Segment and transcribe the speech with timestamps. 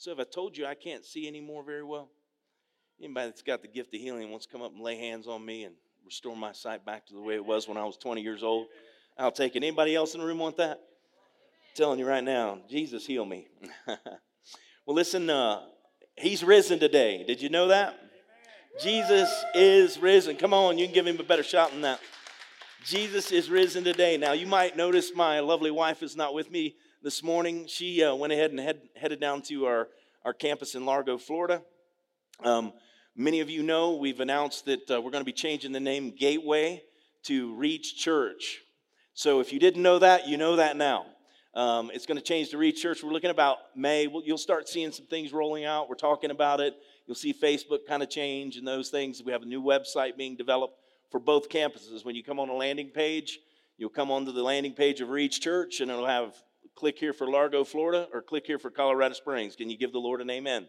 [0.00, 2.08] So, if I told you I can't see anymore very well?
[2.98, 5.44] Anybody that's got the gift of healing wants to come up and lay hands on
[5.44, 5.74] me and
[6.06, 8.68] restore my sight back to the way it was when I was 20 years old,
[9.18, 9.62] I'll take it.
[9.62, 10.78] Anybody else in the room want that?
[10.78, 13.48] I'm telling you right now, Jesus heal me.
[13.86, 15.64] well, listen, uh,
[16.16, 17.22] he's risen today.
[17.26, 17.94] Did you know that?
[18.80, 20.34] Jesus is risen.
[20.36, 22.00] Come on, you can give him a better shot than that.
[22.86, 24.16] Jesus is risen today.
[24.16, 27.66] Now, you might notice my lovely wife is not with me this morning.
[27.66, 29.88] She uh, went ahead and head, headed down to our,
[30.24, 31.62] our campus in Largo, Florida.
[32.44, 32.72] Um,
[33.16, 36.14] many of you know we've announced that uh, we're going to be changing the name
[36.14, 36.82] Gateway
[37.24, 38.60] to Reach Church.
[39.14, 41.06] So if you didn't know that, you know that now.
[41.54, 43.02] Um, it's going to change to Reach Church.
[43.02, 44.06] We're looking about May.
[44.24, 45.88] You'll start seeing some things rolling out.
[45.88, 46.74] We're talking about it.
[47.06, 49.22] You'll see Facebook kind of change and those things.
[49.24, 50.74] We have a new website being developed
[51.10, 52.04] for both campuses.
[52.04, 53.40] When you come on a landing page,
[53.78, 56.34] you'll come onto the landing page of Reach Church and it'll have
[56.74, 59.56] click here for Largo, Florida, or click here for Colorado Springs.
[59.56, 60.68] Can you give the Lord an amen?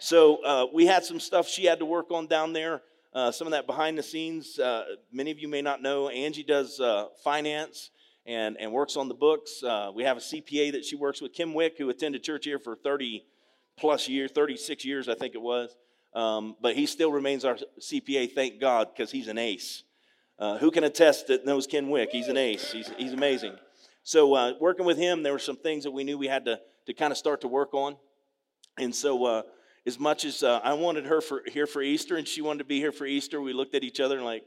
[0.00, 2.82] So uh, we had some stuff she had to work on down there.
[3.12, 4.58] Uh, some of that behind the scenes.
[4.58, 6.08] Uh, many of you may not know.
[6.08, 7.90] Angie does uh, finance
[8.26, 9.62] and, and works on the books.
[9.62, 12.58] Uh, we have a CPA that she works with, Ken Wick, who attended church here
[12.58, 13.24] for 30
[13.76, 15.76] plus years, 36 years, I think it was.
[16.14, 19.82] Um, but he still remains our CPA, thank God, because he's an ace.
[20.38, 22.10] Uh, who can attest that knows Ken Wick?
[22.10, 22.72] He's an ace.
[22.72, 23.56] He's, he's amazing.
[24.06, 26.60] So, uh, working with him, there were some things that we knew we had to,
[26.86, 27.96] to kind of start to work on.
[28.78, 29.42] And so, uh,
[29.86, 32.64] as much as uh, I wanted her for, here for Easter and she wanted to
[32.66, 34.44] be here for Easter, we looked at each other and, like,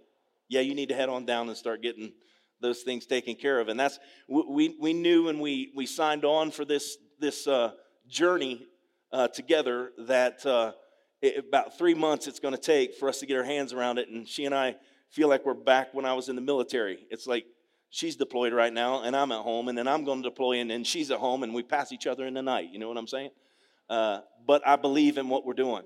[0.48, 2.14] yeah, you need to head on down and start getting
[2.62, 3.68] those things taken care of.
[3.68, 7.72] And that's, we, we knew when we, we signed on for this, this uh,
[8.08, 8.64] journey
[9.12, 10.74] uh, together that uh,
[11.20, 13.98] it, about three months it's going to take for us to get our hands around
[13.98, 14.08] it.
[14.10, 14.76] And she and I
[15.10, 17.00] feel like we're back when I was in the military.
[17.10, 17.46] It's like
[17.90, 20.70] she's deployed right now, and I'm at home, and then I'm going to deploy, and,
[20.70, 22.70] then she's at home, and we pass each other in the night.
[22.72, 23.32] You know what I'm saying?
[23.90, 25.84] Uh, but I believe in what we're doing.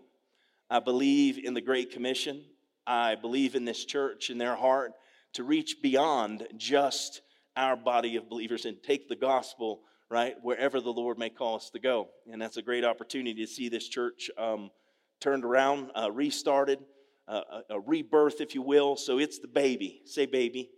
[0.69, 2.44] I believe in the Great Commission.
[2.88, 4.94] I believe in this church and their heart
[5.34, 7.22] to reach beyond just
[7.56, 11.69] our body of believers and take the gospel right wherever the Lord may call us
[11.72, 12.09] to go.
[12.31, 14.72] And that's a great opportunity to see this church um,
[15.19, 16.79] turned around, uh, restarted,
[17.28, 18.97] uh, a, a, rebirth, if you will.
[18.97, 20.01] So it's the baby.
[20.06, 20.69] Say baby.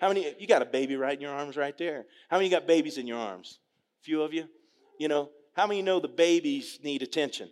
[0.00, 0.34] How many?
[0.38, 2.06] You got a baby right in your arms right there.
[2.28, 3.58] How many got babies in your arms?
[4.00, 4.48] A few of you.
[4.98, 7.50] You know, how many know the babies need attention?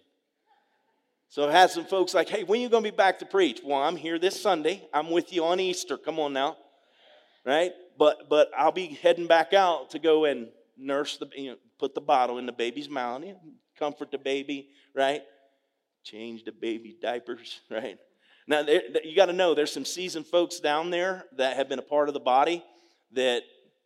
[1.29, 3.61] So I've had some folks like, hey, when you going to be back to preach?
[3.65, 4.89] Well, I'm here this Sunday.
[4.93, 5.97] I'm with you on Easter.
[5.97, 6.57] Come on now.
[7.45, 7.73] Right?
[7.99, 11.95] But but I'll be heading back out to go and nurse the, you know, put
[11.95, 13.41] the bottle in the baby's mouth, you know,
[13.78, 15.23] comfort the baby, right?
[16.07, 17.99] change the baby diapers, right?
[18.49, 21.83] Now, you got to know there's some seasoned folks down there that have been a
[21.83, 22.65] part of the body
[23.12, 23.43] that,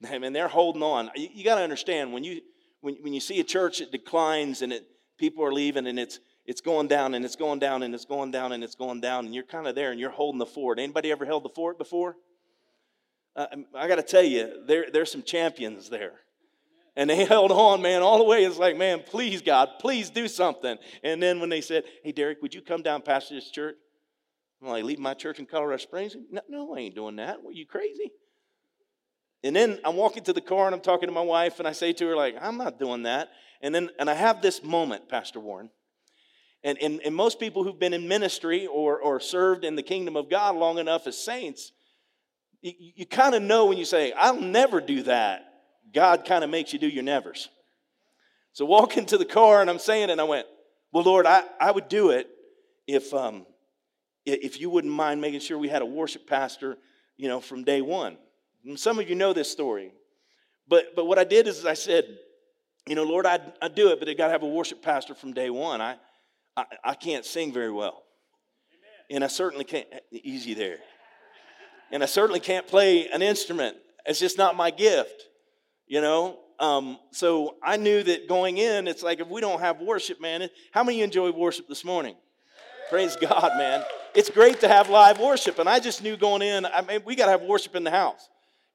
[0.09, 1.10] I mean, they're holding on.
[1.15, 2.41] You, you got to understand when you
[2.82, 4.84] when, when you see a church that declines and it
[5.19, 8.31] people are leaving and it's it's going down and it's going down and it's going
[8.31, 10.78] down and it's going down and you're kind of there and you're holding the fort.
[10.78, 12.16] Anybody ever held the fort before?
[13.37, 16.12] Uh, I got to tell you, there there's some champions there.
[16.97, 18.44] And they held on, man, all the way.
[18.44, 20.77] It's like, man, please, God, please do something.
[21.04, 23.77] And then when they said, hey, Derek, would you come down pastor this church?
[24.62, 26.16] I'm like, leave my church in Colorado Springs?
[26.31, 27.43] No, no, I ain't doing that.
[27.43, 28.12] What, you crazy?
[29.43, 31.72] And then I'm walking to the car and I'm talking to my wife and I
[31.72, 33.31] say to her, like, I'm not doing that.
[33.62, 35.71] And then, and I have this moment, Pastor Warren.
[36.62, 40.15] And, and, and most people who've been in ministry or, or served in the kingdom
[40.15, 41.72] of God long enough as saints,
[42.60, 45.47] you, you kind of know when you say, I'll never do that.
[45.94, 47.48] God kind of makes you do your nevers.
[48.53, 50.47] So walk into the car and I'm saying it, and I went,
[50.92, 52.28] Well, Lord, I, I would do it
[52.87, 53.47] if um,
[54.26, 56.76] if you wouldn't mind making sure we had a worship pastor,
[57.16, 58.16] you know, from day one.
[58.64, 59.92] And some of you know this story.
[60.69, 62.04] But but what I did is I said,
[62.86, 65.14] you know, Lord, I'd, I'd do it, but they got to have a worship pastor
[65.14, 65.80] from day one.
[65.80, 65.97] I,
[66.56, 68.04] I, I can't sing very well.
[68.72, 69.16] Amen.
[69.16, 70.78] And I certainly can't, easy there.
[71.91, 73.76] And I certainly can't play an instrument.
[74.06, 75.28] It's just not my gift
[75.91, 79.80] you know um, so i knew that going in it's like if we don't have
[79.80, 82.15] worship man how many enjoy worship this morning
[82.89, 83.84] praise god man
[84.15, 87.15] it's great to have live worship and i just knew going in i mean we
[87.15, 88.28] got to have worship in the house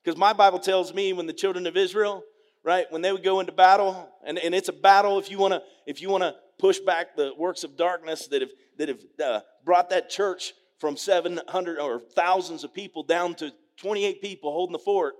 [0.03, 2.23] because my bible tells me when the children of israel
[2.63, 5.53] right when they would go into battle and, and it's a battle if you want
[5.53, 8.99] to if you want to push back the works of darkness that have that have
[9.23, 14.73] uh, brought that church from 700 or thousands of people down to 28 people holding
[14.73, 15.15] the fort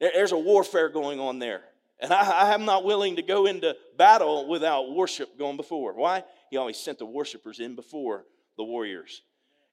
[0.00, 1.62] there's a warfare going on there.
[2.00, 5.94] And I, am not willing to go into battle without worship going before.
[5.94, 6.22] Why?
[6.50, 8.24] He always sent the worshipers in before
[8.58, 9.22] the warriors.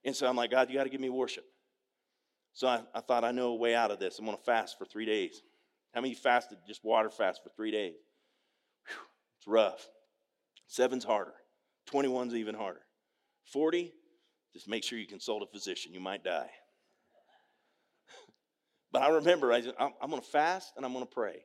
[0.05, 1.43] And so I'm like, God, you got to give me worship.
[2.53, 4.17] So I, I, thought I know a way out of this.
[4.17, 5.41] I'm going to fast for three days.
[5.93, 7.95] How many fasted just water fast for three days?
[8.87, 8.95] Whew,
[9.39, 9.89] it's rough.
[10.67, 11.33] Seven's harder.
[11.91, 12.81] 21's even harder.
[13.51, 13.91] 40,
[14.53, 15.93] just make sure you consult a physician.
[15.93, 16.49] You might die.
[18.91, 21.43] but I remember, I, am I'm going to fast and I'm going to pray.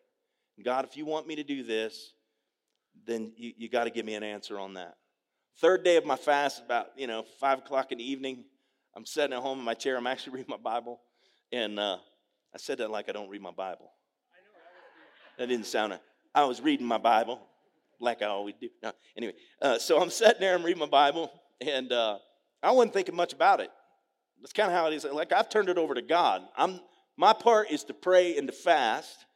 [0.64, 2.12] God, if you want me to do this,
[3.06, 4.94] then you, you got to give me an answer on that.
[5.58, 8.44] Third day of my fast, about, you know, 5 o'clock in the evening,
[8.96, 9.96] I'm sitting at home in my chair.
[9.96, 11.00] I'm actually reading my Bible.
[11.52, 11.98] And uh,
[12.54, 13.90] I said that like I don't read my Bible.
[15.38, 15.98] That didn't sound,
[16.34, 17.40] I was reading my Bible
[18.00, 18.68] like I always do.
[18.82, 21.30] No, anyway, uh, so I'm sitting there I'm reading my Bible,
[21.60, 22.18] and uh,
[22.62, 23.70] I wasn't thinking much about it.
[24.40, 25.04] That's kind of how it is.
[25.04, 26.42] Like I've turned it over to God.
[26.56, 26.80] I'm
[27.16, 29.26] my part is to pray and to fast,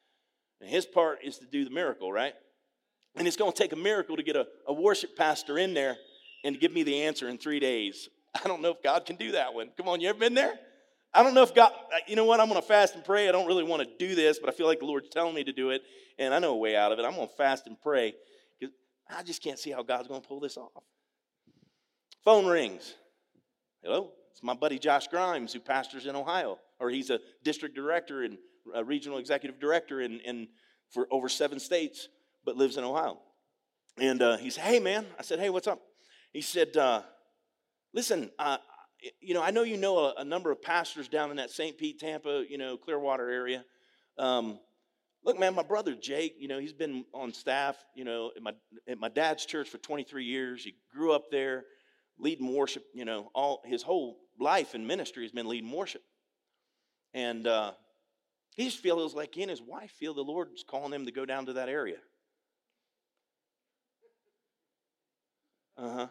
[0.61, 2.35] and His part is to do the miracle, right?
[3.17, 5.97] And it's going to take a miracle to get a, a worship pastor in there
[6.45, 8.09] and give me the answer in three days.
[8.45, 9.71] I don't know if God can do that one.
[9.77, 10.55] Come on, you ever been there?
[11.13, 12.41] I don't know if God, uh, you know what?
[12.41, 13.29] I'm going to fast and pray.
[13.29, 15.45] I don't really want to do this, but I feel like the Lord's telling me
[15.45, 15.83] to do it,
[16.19, 17.05] and I know a way out of it.
[17.05, 18.15] I'm going to fast and pray
[18.59, 18.75] because
[19.09, 20.83] I just can't see how God's going to pull this off.
[22.25, 22.95] Phone rings.
[23.83, 24.11] Hello?
[24.33, 28.37] It's my buddy Josh Grimes, who pastors in Ohio, or he's a district director and
[28.75, 30.49] a regional executive director in, in
[30.91, 32.09] for over seven states,
[32.45, 33.19] but lives in Ohio.
[33.99, 35.81] And uh, he said, "Hey, man," I said, "Hey, what's up?"
[36.33, 37.03] He said, uh,
[37.93, 38.59] "Listen, uh,
[39.21, 41.77] you know, I know you know a, a, number of pastors down in that St.
[41.77, 43.65] Pete, Tampa, you know, Clearwater area.
[44.19, 44.59] Um,
[45.25, 48.53] look, man, my brother Jake, you know, he's been on staff, you know, at my,
[48.89, 50.65] at my dad's church for 23 years.
[50.65, 51.65] He grew up there,
[52.19, 56.03] leading worship, you know, all his whole life in ministry has been leading worship.
[57.13, 57.73] And uh,
[58.57, 61.25] he just feels like he and his wife feel the Lord's calling them to go
[61.25, 61.99] down to that area.
[65.77, 66.07] Uh huh.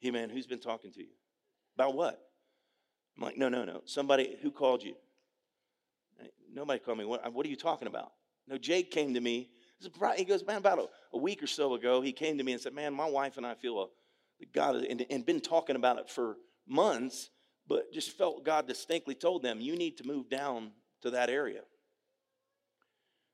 [0.00, 1.08] Hey, man, who's been talking to you?
[1.74, 2.20] About what?
[3.16, 3.82] I'm like, no, no, no.
[3.84, 4.94] Somebody who called you.
[6.52, 7.04] Nobody called me.
[7.04, 8.12] What, what are you talking about?
[8.48, 9.50] No, Jake came to me.
[10.16, 12.60] He goes, man, about a, a, week or so ago, he came to me and
[12.60, 13.90] said, man, my wife and I feel
[14.54, 16.36] God, and, and been talking about it for
[16.66, 17.30] months,
[17.66, 20.70] but just felt God distinctly told them, you need to move down
[21.02, 21.60] to that area.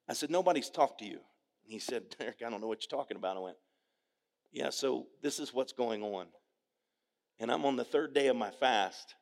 [0.09, 1.21] I said, nobody's talked to you.
[1.65, 3.37] And he said, Derek, I don't know what you're talking about.
[3.37, 3.57] I went,
[4.53, 6.27] yeah, so this is what's going on
[7.43, 9.17] and I'm on the third day of my fast.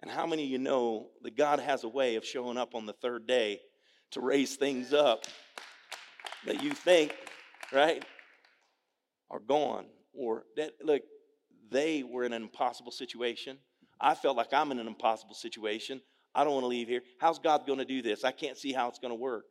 [0.00, 2.86] And how many of you know that God has a way of showing up on
[2.86, 3.60] the third day
[4.12, 5.24] to raise things up
[6.46, 7.16] that you think,
[7.72, 8.04] right,
[9.32, 9.86] are gone?
[10.12, 11.02] Or that, look,
[11.70, 13.58] they were in an impossible situation.
[14.00, 16.00] I felt like I'm in an impossible situation.
[16.36, 17.02] I don't want to leave here.
[17.20, 18.22] How's God going to do this?
[18.22, 19.46] I can't see how it's going to work.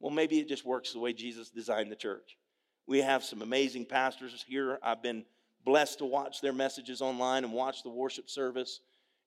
[0.00, 2.38] Well, maybe it just works the way Jesus designed the church.
[2.86, 4.78] We have some amazing pastors here.
[4.82, 5.24] I've been
[5.64, 8.80] blessed to watch their messages online and watch the worship service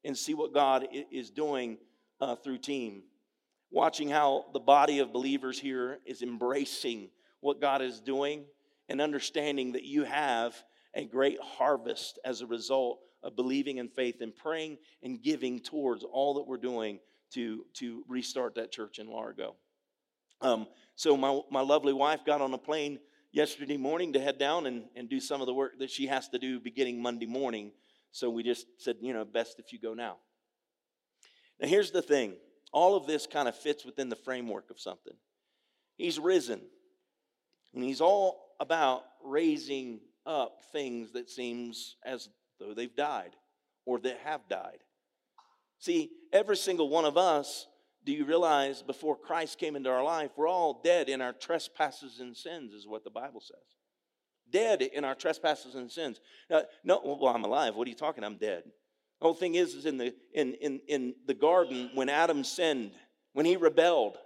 [0.03, 1.77] and see what God is doing
[2.19, 3.03] uh, through team.
[3.71, 7.09] Watching how the body of believers here is embracing
[7.39, 8.45] what God is doing
[8.89, 10.55] and understanding that you have
[10.93, 16.03] a great harvest as a result of believing in faith and praying and giving towards
[16.03, 16.99] all that we're doing
[17.31, 19.55] to, to restart that church in Largo.
[20.43, 22.99] Um, so, my, my lovely wife got on a plane
[23.31, 26.29] yesterday morning to head down and, and do some of the work that she has
[26.29, 27.71] to do beginning Monday morning.
[28.11, 30.17] So we just said, you know, best if you go now.
[31.59, 32.35] Now, here's the thing
[32.71, 35.15] all of this kind of fits within the framework of something.
[35.97, 36.61] He's risen,
[37.73, 42.29] and he's all about raising up things that seems as
[42.59, 43.35] though they've died
[43.85, 44.79] or that have died.
[45.79, 47.67] See, every single one of us
[48.05, 52.19] do you realize before Christ came into our life, we're all dead in our trespasses
[52.19, 53.57] and sins, is what the Bible says.
[54.49, 56.19] Dead in our trespasses and sins.
[56.49, 57.75] Now, no, well, I'm alive.
[57.75, 58.23] What are you talking?
[58.23, 58.63] I'm dead.
[59.19, 62.91] The whole thing is, is in the in in in the garden when Adam sinned,
[63.31, 64.17] when he rebelled,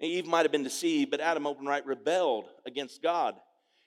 [0.00, 3.34] Eve might have been deceived, but Adam open right rebelled against God.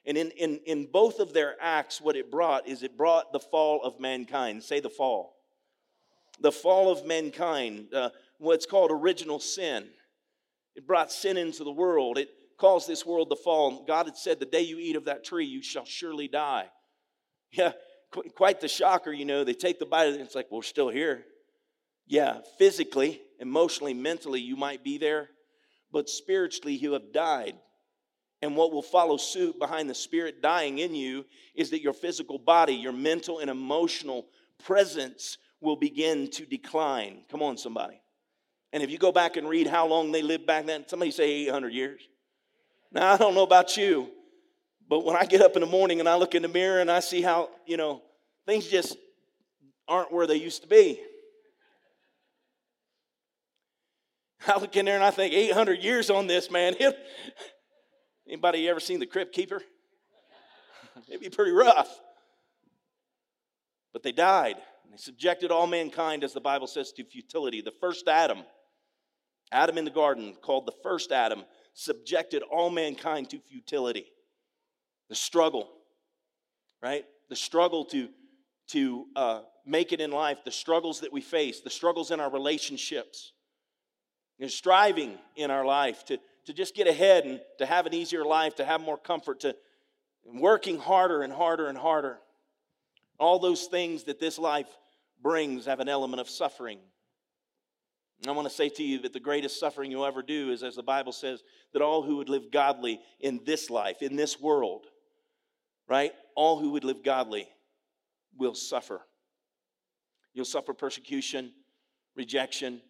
[0.05, 3.39] And in, in, in both of their acts, what it brought is it brought the
[3.39, 4.61] fall of mankind.
[4.61, 5.37] Say the fall.
[6.41, 7.87] The fall of mankind.
[7.93, 8.09] Uh,
[8.43, 9.87] what's called original sin.
[10.75, 12.17] It brought sin into the world.
[12.17, 13.85] It caused this world to fall.
[13.85, 16.67] God had said, The day you eat of that tree, you shall surely die.
[17.55, 17.73] Yeah,
[18.35, 19.43] quite the shocker, you know.
[19.43, 21.23] They take the bite and it's like, well, we're still here.
[22.07, 25.29] Yeah, physically, emotionally, mentally, you might be there,
[25.91, 27.53] but spiritually, you have died.
[28.41, 32.39] And what will follow suit behind the spirit dying in you is that your physical
[32.39, 34.25] body, your mental and emotional
[34.65, 37.23] presence will begin to decline.
[37.29, 38.02] Come on, somebody.
[38.73, 41.31] And if you go back and read how long they lived back then, somebody say
[41.45, 42.01] 800 years.
[42.91, 44.09] Now, I don't know about you,
[44.89, 46.89] but when I get up in the morning and I look in the mirror and
[46.89, 48.01] I see how, you know,
[48.47, 48.97] things just
[49.87, 50.99] aren't where they used to be.
[54.47, 56.75] I look in there and I think 800 years on this, man.
[58.27, 59.61] Anybody ever seen the Crypt Keeper?
[61.07, 61.89] It'd be pretty rough.
[63.91, 64.55] But they died.
[64.89, 67.61] They subjected all mankind, as the Bible says, to futility.
[67.61, 68.43] The first Adam,
[69.53, 71.43] Adam in the garden, called the first Adam,
[71.73, 74.07] subjected all mankind to futility.
[75.09, 75.69] The struggle,
[76.81, 77.05] right?
[77.29, 78.09] The struggle to,
[78.69, 82.31] to uh, make it in life, the struggles that we face, the struggles in our
[82.31, 83.33] relationships,
[84.39, 88.25] and striving in our life to, to just get ahead and to have an easier
[88.25, 89.55] life, to have more comfort, to
[90.25, 92.17] working harder and harder and harder.
[93.19, 94.67] All those things that this life
[95.21, 96.79] brings have an element of suffering.
[98.23, 100.63] And I want to say to you that the greatest suffering you'll ever do is,
[100.63, 104.39] as the Bible says, that all who would live godly in this life, in this
[104.39, 104.85] world,
[105.89, 106.13] right?
[106.33, 107.49] All who would live godly
[108.37, 109.01] will suffer.
[110.33, 111.51] You'll suffer persecution,
[112.15, 112.81] rejection,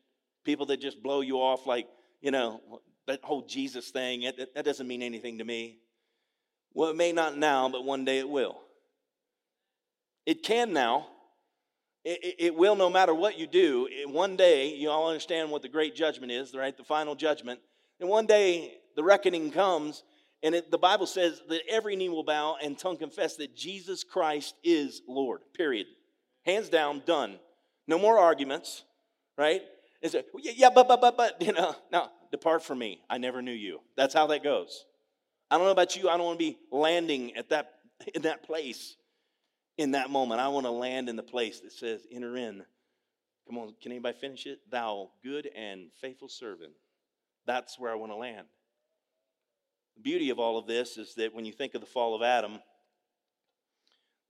[0.45, 1.87] people that just blow you off like,
[2.21, 2.61] you know,
[3.07, 5.79] that whole Jesus thing, it, that doesn't mean anything to me.
[6.75, 8.61] Well, it may not now, but one day it will.
[10.27, 11.07] It can now.
[12.05, 13.87] It, it, will no matter what you do.
[14.07, 16.75] One day, you all understand what the great judgment is, right?
[16.75, 17.61] The final judgment.
[18.01, 20.03] And one day, the reckoning comes,
[20.41, 24.03] and it, the Bible says that every knee will bow and tongue confess that Jesus
[24.03, 25.87] Christ is Lord, period.
[26.45, 27.39] Hands down, done.
[27.87, 28.83] No more arguments,
[29.37, 29.61] right?
[30.01, 33.01] Is it, yeah, but, but, but, but, you know, no, depart from me.
[33.09, 33.79] I never knew you.
[33.95, 34.85] That's how that goes.
[35.49, 36.09] I don't know about you.
[36.09, 37.75] I don't want to be landing at that,
[38.13, 38.97] in that place
[39.77, 40.41] in that moment.
[40.41, 42.63] I want to land in the place that says, enter in.
[43.47, 44.59] Come on, can anybody finish it?
[44.69, 46.73] Thou good and faithful servant.
[47.45, 48.47] That's where I want to land.
[49.95, 52.21] The beauty of all of this is that when you think of the fall of
[52.21, 52.59] Adam,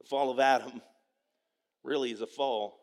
[0.02, 0.82] the fall of Adam
[1.84, 2.80] really is a fall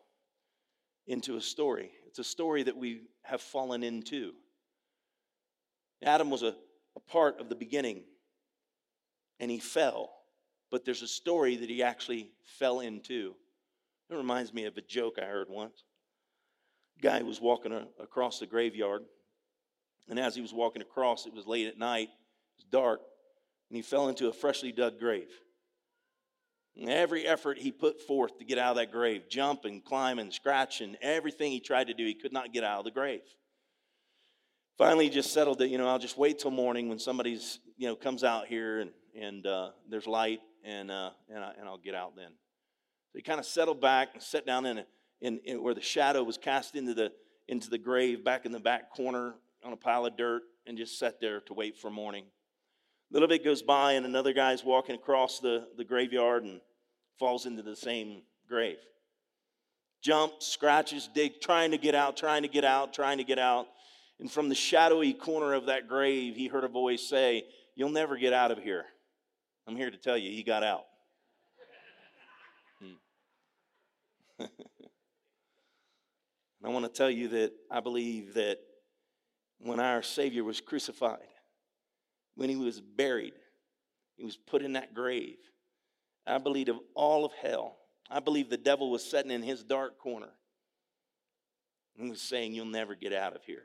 [1.05, 1.91] into a story.
[2.07, 4.31] It's a story that we have fallen into.
[6.03, 6.55] Adam was a,
[6.95, 8.03] a part of the beginning
[9.39, 10.11] and he fell.
[10.71, 13.35] But there's a story that he actually fell into.
[14.09, 15.83] It reminds me of a joke I heard once.
[17.01, 19.03] Guy was walking a, across the graveyard,
[20.09, 23.01] and as he was walking across, it was late at night, it was dark,
[23.69, 25.29] and he fell into a freshly dug grave.
[26.79, 30.95] And every effort he put forth to get out of that grave, jumping, climbing, scratching,
[31.01, 33.21] everything he tried to do, he could not get out of the grave.
[34.77, 37.87] Finally, he just settled that, you know, I'll just wait till morning when somebody's, you
[37.87, 41.77] know, comes out here and and uh, there's light, and, uh, and, I, and I'll
[41.77, 42.31] get out then.
[43.11, 44.85] So he kind of settled back and sat down in, a,
[45.21, 47.11] in, in where the shadow was cast into the,
[47.47, 50.97] into the grave, back in the back corner on a pile of dirt, and just
[50.97, 52.25] sat there to wait for morning.
[53.09, 56.61] A little bit goes by, and another guy's walking across the, the graveyard and
[57.19, 58.77] falls into the same grave.
[60.01, 63.67] Jumps, scratches, dig, trying to get out, trying to get out, trying to get out.
[64.19, 68.17] And from the shadowy corner of that grave, he heard a voice say, You'll never
[68.17, 68.85] get out of here.
[69.67, 70.85] I'm here to tell you, he got out.
[72.79, 74.45] Hmm.
[76.63, 78.59] I want to tell you that I believe that
[79.59, 81.19] when our Savior was crucified,
[82.35, 83.33] when he was buried,
[84.17, 85.37] he was put in that grave.
[86.25, 87.77] I believe of all of hell,
[88.09, 90.29] I believe the devil was sitting in his dark corner
[91.97, 93.63] and was saying, You'll never get out of here.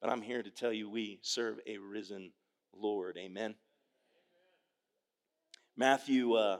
[0.00, 2.32] But I'm here to tell you we serve a risen
[2.74, 3.16] Lord.
[3.18, 3.54] Amen.
[5.76, 6.58] Matthew uh,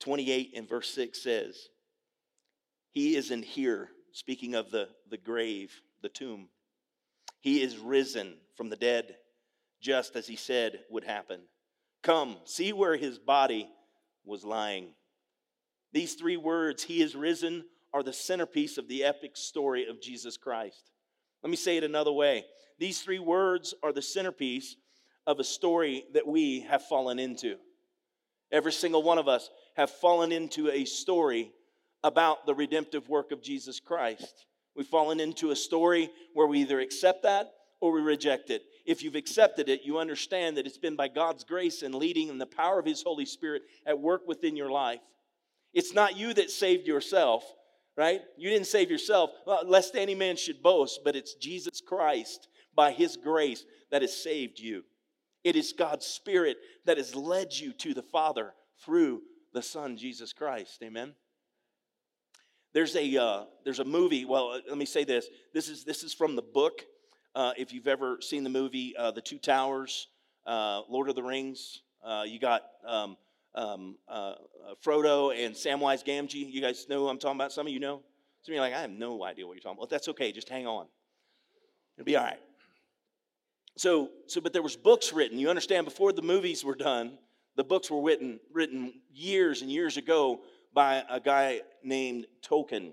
[0.00, 1.68] 28 and verse 6 says,
[2.92, 6.48] He isn't here, speaking of the, the grave, the tomb.
[7.40, 9.16] He is risen from the dead,
[9.80, 11.40] just as he said would happen.
[12.02, 13.68] Come, see where his body
[14.24, 14.94] was lying.
[15.92, 20.36] These three words, He is risen, are the centerpiece of the epic story of Jesus
[20.36, 20.90] Christ.
[21.42, 22.44] Let me say it another way.
[22.78, 24.76] These three words are the centerpiece
[25.26, 27.56] of a story that we have fallen into.
[28.52, 31.52] Every single one of us have fallen into a story
[32.04, 34.46] about the redemptive work of Jesus Christ.
[34.76, 38.62] We've fallen into a story where we either accept that or we reject it.
[38.84, 42.40] If you've accepted it, you understand that it's been by God's grace and leading and
[42.40, 45.00] the power of His Holy Spirit at work within your life.
[45.74, 47.44] It's not you that saved yourself,
[47.96, 48.20] right?
[48.36, 49.30] You didn't save yourself,
[49.64, 54.60] lest any man should boast, but it's Jesus Christ by His grace that has saved
[54.60, 54.84] you.
[55.46, 58.52] It is God's Spirit that has led you to the Father
[58.84, 59.22] through
[59.52, 60.82] the Son, Jesus Christ.
[60.82, 61.14] Amen.
[62.72, 64.24] There's a, uh, there's a movie.
[64.24, 65.28] Well, uh, let me say this.
[65.54, 66.84] This is, this is from the book.
[67.32, 70.08] Uh, if you've ever seen the movie uh, The Two Towers,
[70.46, 73.16] uh, Lord of the Rings, uh, you got um,
[73.54, 73.98] um,
[74.84, 76.52] Frodo and Samwise Gamgee.
[76.52, 77.52] You guys know who I'm talking about?
[77.52, 78.02] Some of you know?
[78.42, 79.90] Some of you are like, I have no idea what you're talking about.
[79.90, 80.32] That's okay.
[80.32, 80.86] Just hang on.
[81.96, 82.40] It'll be all right.
[83.76, 85.38] So, so, but there was books written.
[85.38, 87.18] You understand, before the movies were done,
[87.56, 90.40] the books were written, written years and years ago
[90.72, 92.92] by a guy named Tolkien.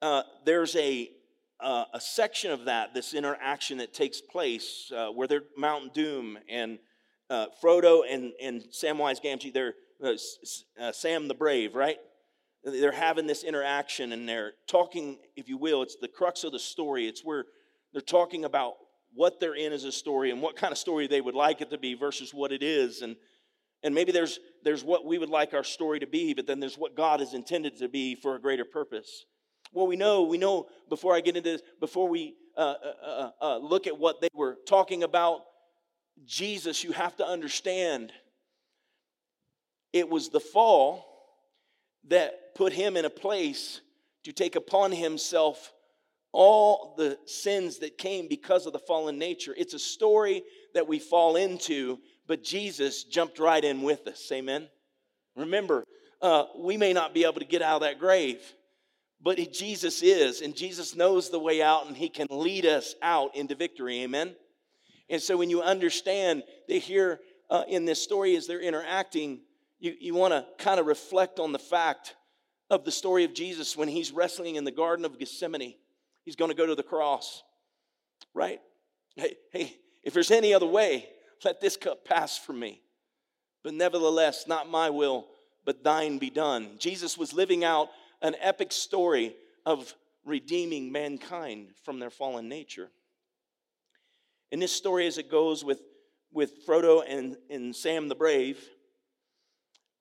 [0.00, 1.10] Uh, there's a,
[1.60, 6.38] uh, a section of that, this interaction that takes place uh, where they're Mount Doom
[6.48, 6.78] and
[7.30, 10.14] uh, Frodo and, and Samwise Gamgee, they're uh,
[10.80, 11.98] uh, Sam the Brave, right?
[12.64, 16.58] They're having this interaction and they're talking, if you will, it's the crux of the
[16.58, 17.06] story.
[17.06, 17.46] It's where
[17.92, 18.74] they're talking about
[19.14, 21.70] what they're in as a story and what kind of story they would like it
[21.70, 23.02] to be versus what it is.
[23.02, 23.16] And,
[23.82, 26.78] and maybe there's, there's what we would like our story to be, but then there's
[26.78, 29.26] what God has intended to be for a greater purpose.
[29.72, 33.30] Well, we know, we know before I get into this, before we uh, uh, uh,
[33.40, 35.40] uh look at what they were talking about,
[36.24, 38.12] Jesus, you have to understand
[39.92, 41.06] it was the fall
[42.08, 43.80] that put him in a place
[44.24, 45.72] to take upon himself
[46.32, 49.54] all the sins that came because of the fallen nature.
[49.56, 50.42] It's a story
[50.74, 54.30] that we fall into, but Jesus jumped right in with us.
[54.32, 54.68] Amen.
[55.36, 55.84] Remember,
[56.20, 58.40] uh, we may not be able to get out of that grave,
[59.20, 63.36] but Jesus is, and Jesus knows the way out, and He can lead us out
[63.36, 64.02] into victory.
[64.02, 64.34] Amen.
[65.10, 67.20] And so when you understand that here
[67.50, 69.40] uh, in this story as they're interacting,
[69.78, 72.14] you, you want to kind of reflect on the fact
[72.70, 75.74] of the story of Jesus when he's wrestling in the Garden of Gethsemane.
[76.24, 77.42] He's going to go to the cross,
[78.34, 78.60] right?
[79.16, 81.08] Hey, hey, if there's any other way,
[81.44, 82.80] let this cup pass from me.
[83.64, 85.26] But nevertheless, not my will,
[85.64, 86.76] but thine be done.
[86.78, 87.88] Jesus was living out
[88.20, 89.34] an epic story
[89.66, 92.90] of redeeming mankind from their fallen nature.
[94.50, 95.80] In this story, as it goes with,
[96.32, 98.62] with Frodo and, and Sam the Brave,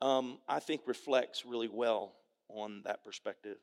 [0.01, 2.13] um, I think reflects really well
[2.49, 3.57] on that perspective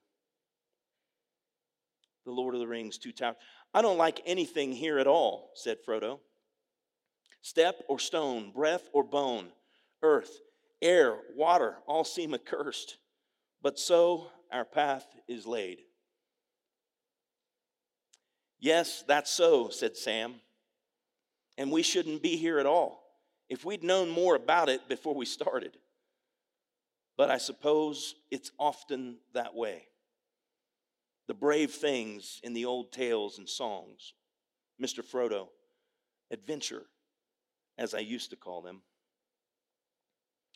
[2.28, 3.36] the Lord of the Rings, Two Towers.
[3.72, 6.20] I don't like anything here at all, said Frodo.
[7.40, 9.48] Step or stone, breath or bone,
[10.02, 10.40] earth,
[10.82, 12.98] air, water, all seem accursed.
[13.62, 15.78] But so our path is laid.
[18.60, 20.34] Yes, that's so, said Sam.
[21.56, 23.02] And we shouldn't be here at all
[23.48, 25.78] if we'd known more about it before we started.
[27.16, 29.87] But I suppose it's often that way
[31.28, 34.14] the brave things in the old tales and songs.
[34.82, 35.04] Mr.
[35.04, 35.48] Frodo,
[36.30, 36.86] adventure,
[37.76, 38.80] as I used to call them.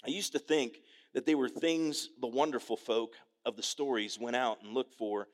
[0.05, 0.79] I used to think
[1.15, 5.29] that they were things the wonderful folk of the stories went out and looked for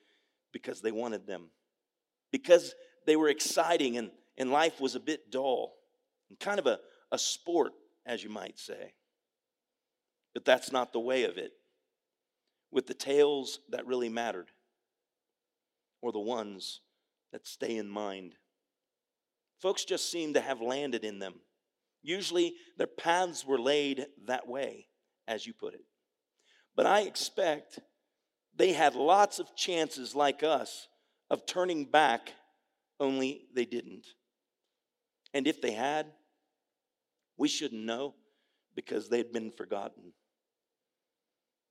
[0.52, 1.50] because they wanted them,
[2.32, 2.74] because
[3.06, 5.74] they were exciting and, and life was a bit dull
[6.28, 6.80] and kind of a,
[7.12, 7.72] a sport,
[8.04, 8.92] as you might say.
[10.34, 11.52] But that's not the way of it.
[12.70, 14.50] With the tales that really mattered,
[16.00, 16.80] or the ones
[17.32, 18.34] that stay in mind.
[19.60, 21.34] Folks just seem to have landed in them.
[22.02, 24.86] Usually their paths were laid that way,
[25.26, 25.84] as you put it.
[26.76, 27.80] But I expect
[28.54, 30.86] they had lots of chances, like us,
[31.28, 32.32] of turning back,
[33.00, 34.06] only they didn't.
[35.34, 36.06] And if they had,
[37.36, 38.14] we shouldn't know
[38.74, 40.12] because they'd been forgotten.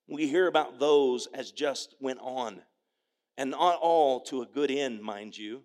[0.08, 2.62] We hear about those as just went on
[3.38, 5.64] and not all to a good end, mind you.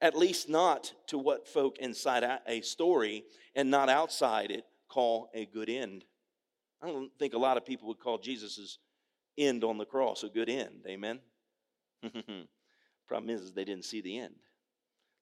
[0.00, 3.24] At least not to what folk inside a story
[3.54, 6.04] and not outside it call a good end.
[6.82, 8.78] I don't think a lot of people would call Jesus'
[9.38, 10.84] end on the cross a good end.
[10.86, 11.20] Amen?
[13.08, 14.34] Problem is, they didn't see the end.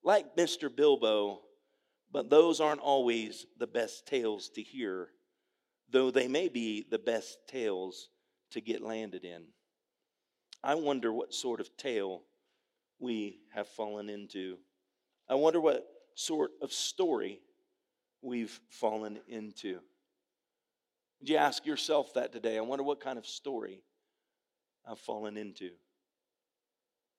[0.03, 0.75] Like Mr.
[0.75, 1.43] Bilbo,
[2.11, 5.09] but those aren't always the best tales to hear,
[5.91, 8.09] though they may be the best tales
[8.51, 9.45] to get landed in.
[10.63, 12.23] I wonder what sort of tale
[12.99, 14.59] we have fallen into.
[15.29, 17.41] I wonder what sort of story
[18.23, 19.81] we've fallen into.
[21.21, 22.59] Would you ask yourself that today?
[22.59, 23.83] I wonder what kind of story
[24.87, 25.71] I've fallen into.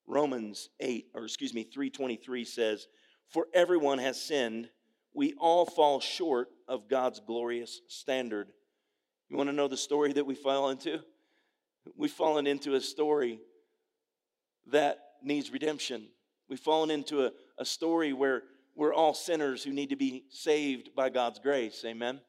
[0.06, 2.88] Romans 8 or excuse me 323 says,
[3.26, 4.70] "For everyone has sinned,
[5.12, 8.52] we all fall short of God's glorious standard."
[9.28, 11.02] You want to know the story that we fall into?
[11.96, 13.40] We've fallen into a story
[14.70, 16.08] that needs redemption.
[16.48, 18.42] We've fallen into a, a story where
[18.74, 21.82] we're all sinners who need to be saved by God's grace.
[21.86, 22.20] Amen.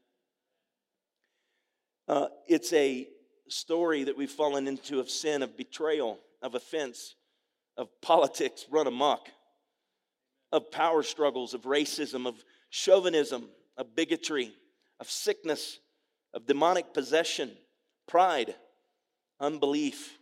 [2.07, 3.07] Uh, it's a
[3.47, 7.15] story that we've fallen into of sin, of betrayal, of offense,
[7.77, 9.27] of politics run amok,
[10.51, 14.53] of power struggles, of racism, of chauvinism, of bigotry,
[14.99, 15.79] of sickness,
[16.33, 17.51] of demonic possession,
[18.07, 18.55] pride,
[19.39, 20.17] unbelief,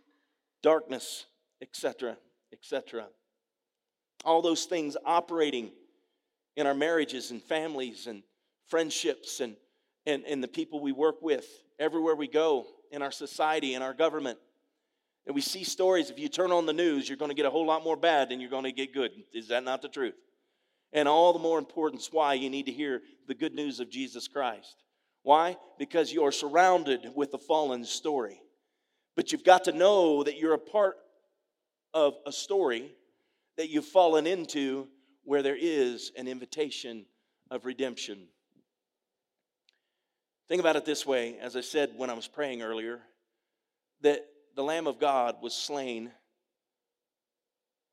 [0.62, 1.26] darkness,
[1.60, 2.16] etc.,
[2.52, 3.06] etc.
[4.24, 5.70] All those things operating
[6.56, 8.22] in our marriages and families and
[8.68, 9.56] friendships and,
[10.06, 11.46] and, and the people we work with,
[11.78, 14.38] everywhere we go, in our society, in our government.
[15.26, 17.50] And we see stories, if you turn on the news, you're going to get a
[17.50, 19.10] whole lot more bad than you're going to get good.
[19.32, 20.14] Is that not the truth?
[20.92, 24.28] And all the more importance why you need to hear the good news of Jesus
[24.28, 24.76] Christ.
[25.22, 25.56] Why?
[25.78, 28.40] Because you are surrounded with the fallen story.
[29.16, 30.96] But you've got to know that you're a part
[31.92, 32.92] of a story
[33.56, 34.88] that you've fallen into
[35.22, 37.06] where there is an invitation
[37.50, 38.26] of redemption.
[40.48, 43.00] Think about it this way, as I said when I was praying earlier,
[44.02, 46.10] that the Lamb of God was slain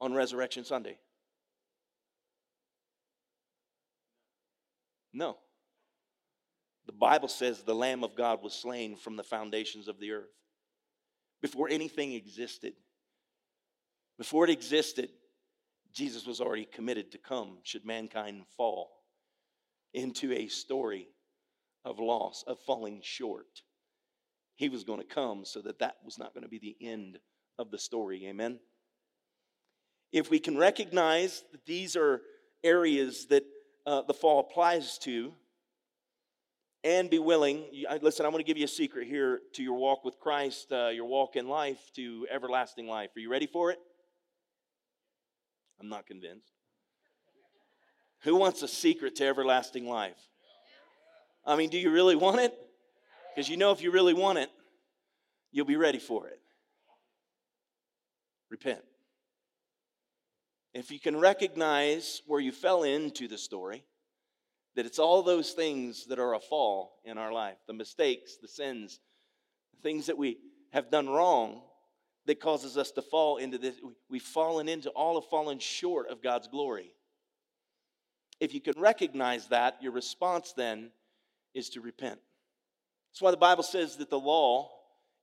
[0.01, 0.97] on Resurrection Sunday.
[5.13, 5.37] No.
[6.87, 10.29] The Bible says the Lamb of God was slain from the foundations of the earth.
[11.41, 12.73] Before anything existed,
[14.17, 15.09] before it existed,
[15.93, 18.91] Jesus was already committed to come should mankind fall
[19.93, 21.07] into a story
[21.83, 23.63] of loss, of falling short.
[24.55, 27.17] He was going to come so that that was not going to be the end
[27.57, 28.27] of the story.
[28.27, 28.59] Amen?
[30.11, 32.21] If we can recognize that these are
[32.63, 33.43] areas that
[33.85, 35.33] uh, the fall applies to,
[36.83, 37.65] and be willing.
[38.01, 40.87] Listen, I want to give you a secret here to your walk with Christ, uh,
[40.87, 43.11] your walk in life to everlasting life.
[43.15, 43.79] Are you ready for it?
[45.79, 46.51] I'm not convinced.
[48.23, 50.17] Who wants a secret to everlasting life?
[51.45, 52.53] I mean, do you really want it?
[53.33, 54.49] Because you know, if you really want it,
[55.51, 56.39] you'll be ready for it.
[58.49, 58.81] Repent.
[60.73, 63.83] If you can recognize where you fell into the story,
[64.75, 68.47] that it's all those things that are a fall in our life the mistakes, the
[68.47, 68.99] sins,
[69.75, 70.37] the things that we
[70.71, 71.61] have done wrong
[72.25, 73.75] that causes us to fall into this.
[74.09, 76.93] We've fallen into, all have fallen short of God's glory.
[78.39, 80.91] If you can recognize that, your response then
[81.53, 82.19] is to repent.
[83.11, 84.69] That's why the Bible says that the law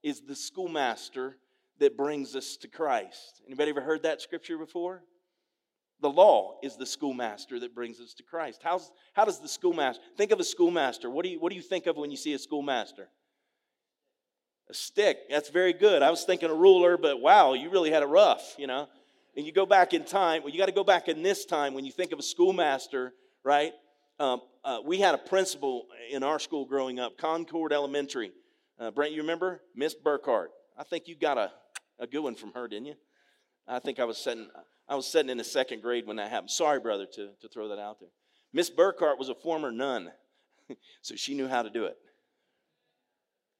[0.02, 1.36] is the schoolmaster
[1.78, 3.42] that brings us to Christ.
[3.46, 5.02] Anybody ever heard that scripture before?
[6.00, 8.60] The law is the schoolmaster that brings us to Christ.
[8.62, 11.10] How's, how does the schoolmaster think of a schoolmaster?
[11.10, 13.08] What do you what do you think of when you see a schoolmaster?
[14.70, 15.18] A stick.
[15.28, 16.02] That's very good.
[16.02, 18.86] I was thinking a ruler, but wow, you really had it rough, you know.
[19.36, 20.42] And you go back in time.
[20.42, 23.12] Well, you got to go back in this time when you think of a schoolmaster,
[23.44, 23.72] right?
[24.20, 28.32] Um, uh, we had a principal in our school growing up, Concord Elementary.
[28.78, 30.48] Uh, Brent, you remember Miss Burkhart?
[30.76, 31.50] I think you got a,
[31.98, 32.94] a good one from her, didn't you?
[33.68, 34.48] I think I was sitting.
[34.88, 36.50] I was sitting in the second grade when that happened.
[36.50, 38.08] Sorry, brother, to, to throw that out there.
[38.52, 40.10] Miss Burkhart was a former nun,
[41.02, 41.96] so she knew how to do it.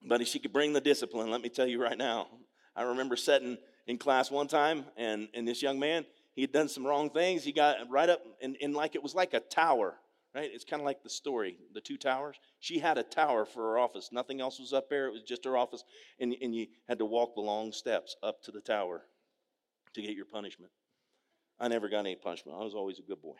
[0.03, 2.29] But if she could bring the discipline, let me tell you right now.
[2.75, 6.68] I remember sitting in class one time, and, and this young man, he had done
[6.68, 7.44] some wrong things.
[7.44, 9.97] He got right up, and, and like it was like a tower,
[10.35, 10.49] right?
[10.51, 12.37] It's kind of like the story, the two towers.
[12.61, 14.11] She had a tower for her office.
[14.12, 15.09] Nothing else was up there.
[15.09, 15.85] It was just her office,
[16.18, 19.03] and, and you had to walk the long steps up to the tower
[19.94, 20.72] to get your punishment.
[21.61, 22.59] I never got any punishment.
[22.61, 23.37] I was always a good boy.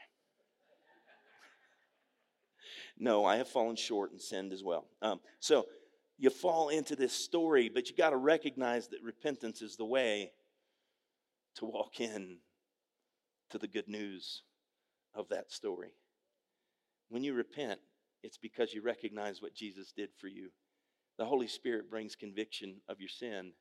[2.99, 4.87] no, I have fallen short and sinned as well.
[5.03, 5.67] Um, so
[6.19, 10.33] you fall into this story, but you got to recognize that repentance is the way
[11.57, 12.39] to walk in
[13.51, 14.43] to the good news
[15.15, 15.93] of that story.
[17.09, 17.81] When you repent,
[18.23, 20.51] it's because you recognize what Jesus did for you.
[21.19, 23.53] The Holy Spirit brings conviction of your sin,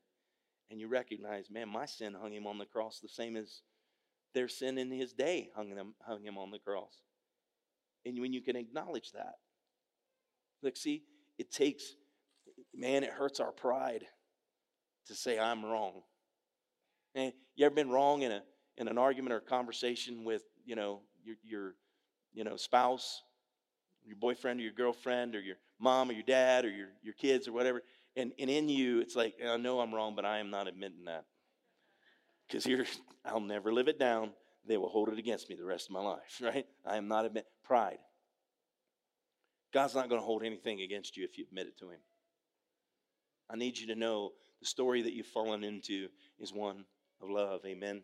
[0.70, 3.62] and you recognize, man, my sin hung him on the cross the same as
[4.34, 6.92] their sin in his day hung him, hung him on the cross.
[8.04, 9.34] And when you can acknowledge that,
[10.62, 11.02] look, see,
[11.38, 11.94] it takes,
[12.74, 14.04] man, it hurts our pride
[15.06, 16.02] to say I'm wrong.
[17.14, 18.42] And you ever been wrong in a
[18.76, 21.74] in an argument or conversation with, you know, your your
[22.32, 23.22] you know, spouse,
[24.04, 27.48] your boyfriend or your girlfriend or your mom or your dad or your, your kids
[27.48, 27.82] or whatever.
[28.16, 31.04] And, and in you, it's like, I know I'm wrong, but I am not admitting
[31.06, 31.24] that.
[32.46, 32.86] Because here,
[33.24, 34.30] I'll never live it down.
[34.66, 36.66] They will hold it against me the rest of my life, right?
[36.86, 37.98] I am not admit pride.
[39.72, 42.00] God's not going to hold anything against you if you admit it to Him.
[43.50, 46.84] I need you to know the story that you've fallen into is one
[47.22, 47.60] of love.
[47.66, 48.02] Amen.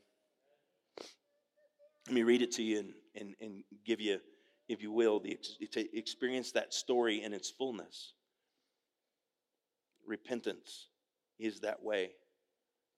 [2.07, 4.21] Let me read it to you and, and, and give you,
[4.69, 5.39] if you will, the,
[5.73, 8.13] to experience that story in its fullness.
[10.07, 10.89] Repentance
[11.39, 12.13] is that way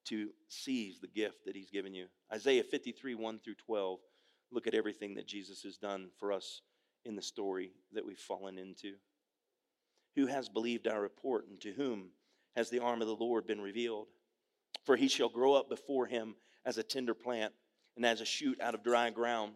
[0.06, 2.06] to seize the gift that he's given you.
[2.32, 3.98] Isaiah 53, 1 through 12.
[4.52, 6.62] Look at everything that Jesus has done for us
[7.04, 8.94] in the story that we've fallen into.
[10.14, 12.10] Who has believed our report, and to whom
[12.54, 14.06] has the arm of the Lord been revealed?
[14.84, 17.52] For he shall grow up before him as a tender plant
[17.96, 19.54] and as a shoot out of dry ground.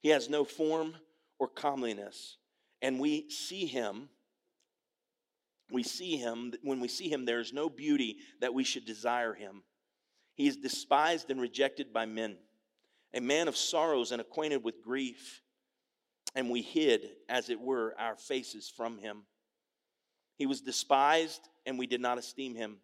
[0.00, 0.94] He has no form
[1.38, 2.36] or comeliness.
[2.80, 4.08] And we see him,
[5.72, 9.34] we see him, when we see him, there is no beauty that we should desire
[9.34, 9.62] him.
[10.34, 12.36] He is despised and rejected by men,
[13.14, 15.42] a man of sorrows and acquainted with grief.
[16.34, 19.24] And we hid, as it were, our faces from him.
[20.36, 22.78] He was despised, and we did not esteem him.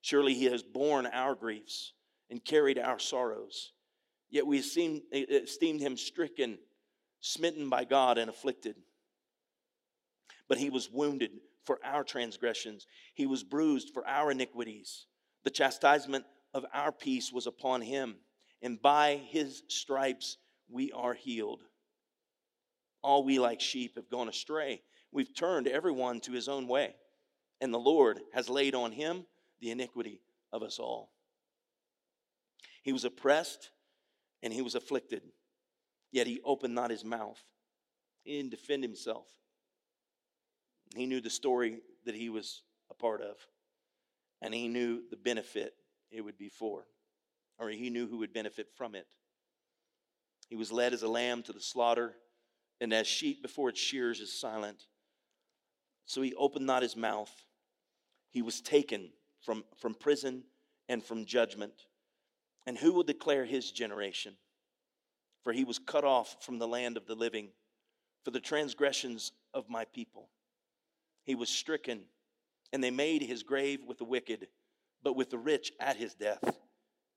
[0.00, 1.92] Surely he has borne our griefs
[2.30, 3.72] and carried our sorrows.
[4.30, 6.58] Yet we esteemed, esteemed him stricken,
[7.20, 8.76] smitten by God, and afflicted.
[10.48, 11.32] But he was wounded
[11.66, 15.06] for our transgressions, he was bruised for our iniquities.
[15.44, 16.24] The chastisement
[16.54, 18.16] of our peace was upon him,
[18.62, 21.62] and by his stripes we are healed.
[23.02, 24.82] All we like sheep have gone astray.
[25.12, 26.94] We've turned everyone to his own way,
[27.60, 29.26] and the Lord has laid on him
[29.60, 31.10] the iniquity of us all.
[32.82, 33.70] He was oppressed
[34.42, 35.22] and he was afflicted,
[36.12, 37.42] yet he opened not his mouth.
[38.22, 39.26] He didn't defend himself.
[40.94, 43.36] He knew the story that he was a part of,
[44.40, 45.74] and he knew the benefit
[46.10, 46.86] it would be for,
[47.58, 49.06] or he knew who would benefit from it.
[50.48, 52.14] He was led as a lamb to the slaughter,
[52.80, 54.86] and as sheep before its shears is silent.
[56.04, 57.32] So he opened not his mouth.
[58.30, 60.44] He was taken from, from prison
[60.88, 61.72] and from judgment.
[62.66, 64.34] And who will declare his generation?
[65.42, 67.48] For he was cut off from the land of the living
[68.24, 70.28] for the transgressions of my people.
[71.26, 72.04] He was stricken,
[72.72, 74.46] and they made his grave with the wicked,
[75.02, 76.58] but with the rich at his death,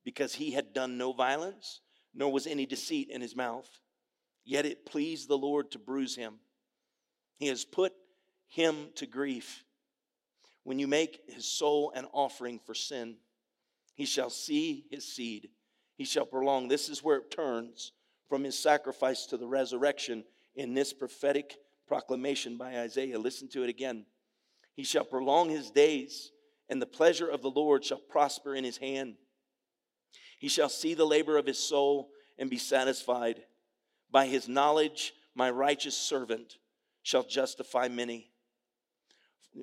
[0.04, 1.82] because he had done no violence,
[2.14, 3.70] nor was any deceit in his mouth.
[4.44, 6.40] Yet it pleased the Lord to bruise him.
[7.38, 7.94] He has put
[8.48, 9.64] him to grief.
[10.64, 13.18] When you make his soul an offering for sin,
[13.94, 15.50] he shall see his seed.
[15.98, 16.68] He shall prolong.
[16.68, 17.92] This is where it turns
[18.28, 20.24] from his sacrifice to the resurrection
[20.56, 21.58] in this prophetic
[21.90, 23.20] proclamation by Isaiah.
[23.20, 24.06] Listen to it again.
[24.76, 26.32] He shall prolong his days,
[26.70, 29.16] and the pleasure of the Lord shall prosper in his hand.
[30.40, 33.42] He shall see the labor of his soul and be satisfied.
[34.10, 36.58] By his knowledge, my righteous servant
[37.02, 38.32] shall justify many.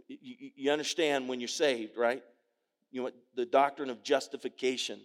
[0.09, 2.23] You understand when you're saved, right?
[2.91, 5.01] You want the doctrine of justification.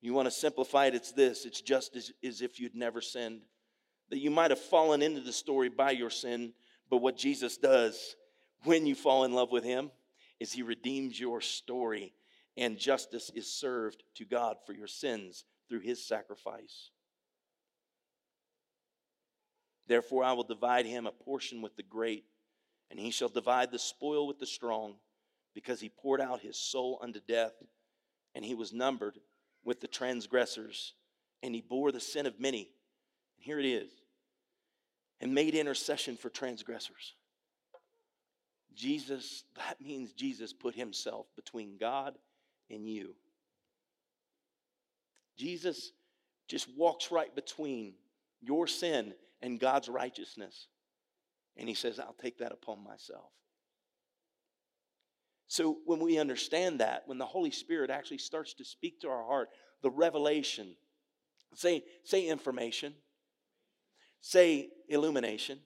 [0.00, 3.42] You want to simplify it, it's this it's just as, as if you'd never sinned.
[4.14, 6.52] That you might have fallen into the story by your sin,
[6.88, 8.14] but what Jesus does
[8.62, 9.90] when you fall in love with Him
[10.38, 12.14] is He redeems your story,
[12.56, 16.90] and justice is served to God for your sins through His sacrifice.
[19.88, 22.24] Therefore, I will divide him a portion with the great,
[22.92, 24.94] and he shall divide the spoil with the strong
[25.56, 27.54] because he poured out his soul unto death,
[28.32, 29.18] and he was numbered
[29.64, 30.94] with the transgressors,
[31.42, 32.70] and he bore the sin of many.
[33.38, 33.90] And here it is
[35.24, 37.14] and made intercession for transgressors.
[38.74, 42.18] Jesus, that means Jesus put himself between God
[42.70, 43.14] and you.
[45.38, 45.92] Jesus
[46.46, 47.94] just walks right between
[48.42, 50.68] your sin and God's righteousness.
[51.56, 53.30] And he says, I'll take that upon myself.
[55.46, 59.24] So when we understand that, when the Holy Spirit actually starts to speak to our
[59.24, 59.48] heart,
[59.82, 60.76] the revelation,
[61.54, 62.92] say, say information,
[64.24, 65.58] say illumination,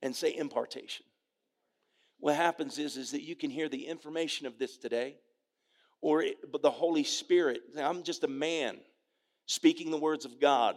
[0.00, 1.04] and say impartation.
[2.18, 5.16] What happens is, is that you can hear the information of this today,
[6.00, 8.78] or it, but the Holy Spirit, I'm just a man
[9.46, 10.76] speaking the words of God.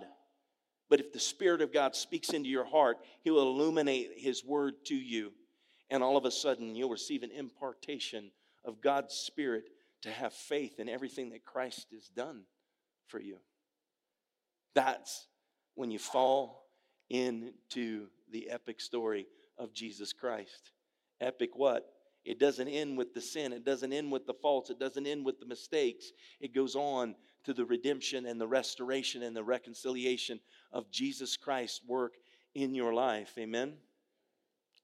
[0.90, 4.74] But if the Spirit of God speaks into your heart, He will illuminate His word
[4.86, 5.32] to you
[5.90, 8.32] and all of a sudden you'll receive an impartation
[8.64, 9.66] of God's Spirit
[10.02, 12.44] to have faith in everything that Christ has done
[13.08, 13.38] for you.
[14.74, 15.28] That's
[15.76, 16.66] when you fall
[17.10, 20.72] into the epic story of Jesus Christ.
[21.22, 21.86] Epic what?
[22.26, 23.54] It doesn't end with the sin.
[23.54, 24.72] It doesn't end with the faults.
[24.72, 26.12] It doesn't end with the mistakes.
[26.42, 30.40] It goes on to the redemption and the restoration and the reconciliation
[30.74, 32.14] of Jesus Christ's work
[32.56, 33.34] in your life.
[33.38, 33.74] Amen.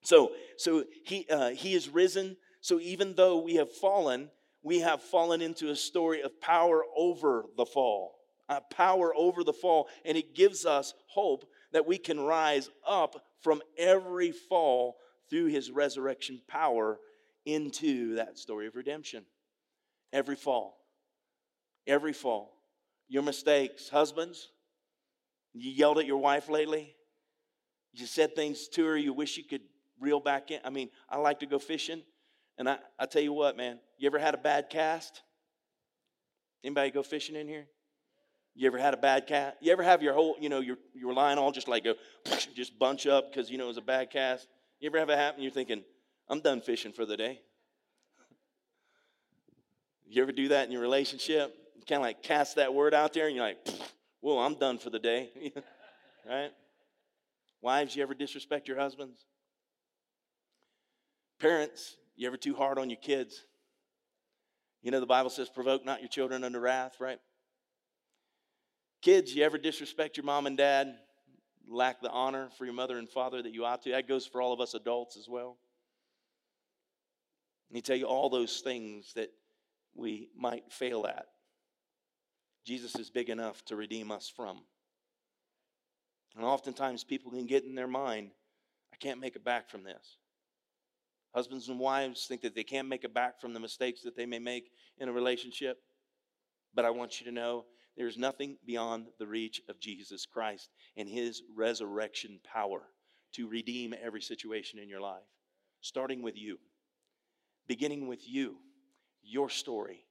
[0.04, 2.38] So, so he, uh, he is risen.
[2.62, 4.30] So even though we have fallen,
[4.62, 8.21] we have fallen into a story of power over the fall.
[8.50, 9.88] Uh, power over the fall.
[10.04, 14.98] And it gives us hope that we can rise up from every fall
[15.30, 17.00] through his resurrection power
[17.46, 19.24] into that story of redemption.
[20.12, 20.78] Every fall.
[21.88, 22.58] Every fall.
[23.08, 23.90] Your mistakes.
[23.90, 24.50] Husbands,
[25.54, 26.96] you yelled at your wife lately?
[27.94, 29.62] You said things to her you wish you could
[30.00, 30.60] reel back in.
[30.64, 32.02] I mean, I like to go fishing,
[32.58, 35.22] and I, I tell you what, man, you ever had a bad cast?
[36.64, 37.68] Anybody go fishing in here?
[38.54, 39.58] You ever had a bad cat?
[39.62, 41.96] You ever have your whole, you know, your your line all just like go,
[42.56, 44.48] just bunch up because you know it was a bad cast?
[44.80, 45.42] You ever have it happen?
[45.42, 45.84] You're thinking,
[46.30, 47.40] I'm done fishing for the day.
[50.08, 51.56] You ever do that in your relationship?
[51.76, 53.66] You kind of like cast that word out there, and you're like,
[54.22, 55.30] "Well, I'm done for the day,"
[56.30, 56.52] right?
[57.62, 59.26] Wives, you ever disrespect your husbands?
[61.40, 63.46] Parents, you ever too hard on your kids?
[64.82, 67.20] You know, the Bible says, provoke not your children unto wrath, right?
[69.02, 70.96] Kids, you ever disrespect your mom and dad?
[71.68, 73.92] Lack the honor for your mother and father that you ought to?
[73.92, 75.58] That goes for all of us adults as well.
[77.70, 79.32] Let me tell you all those things that
[79.96, 81.26] we might fail at.
[82.66, 84.60] Jesus is big enough to redeem us from.
[86.36, 88.32] And oftentimes people can get in their mind,
[88.94, 90.18] I can't make it back from this.
[91.34, 94.26] Husbands and wives think that they can't make it back from the mistakes that they
[94.26, 95.78] may make in a relationship.
[96.76, 97.66] But I want you to know
[98.02, 102.82] there is nothing beyond the reach of Jesus Christ and his resurrection power
[103.34, 105.22] to redeem every situation in your life,
[105.82, 106.58] starting with you,
[107.68, 108.56] beginning with you,
[109.22, 110.04] your story.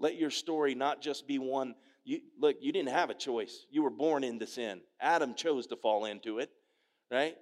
[0.00, 1.76] Let your story not just be one.
[2.02, 3.66] You, look, you didn't have a choice.
[3.70, 4.80] You were born into sin.
[5.00, 6.50] Adam chose to fall into it,
[7.08, 7.36] right?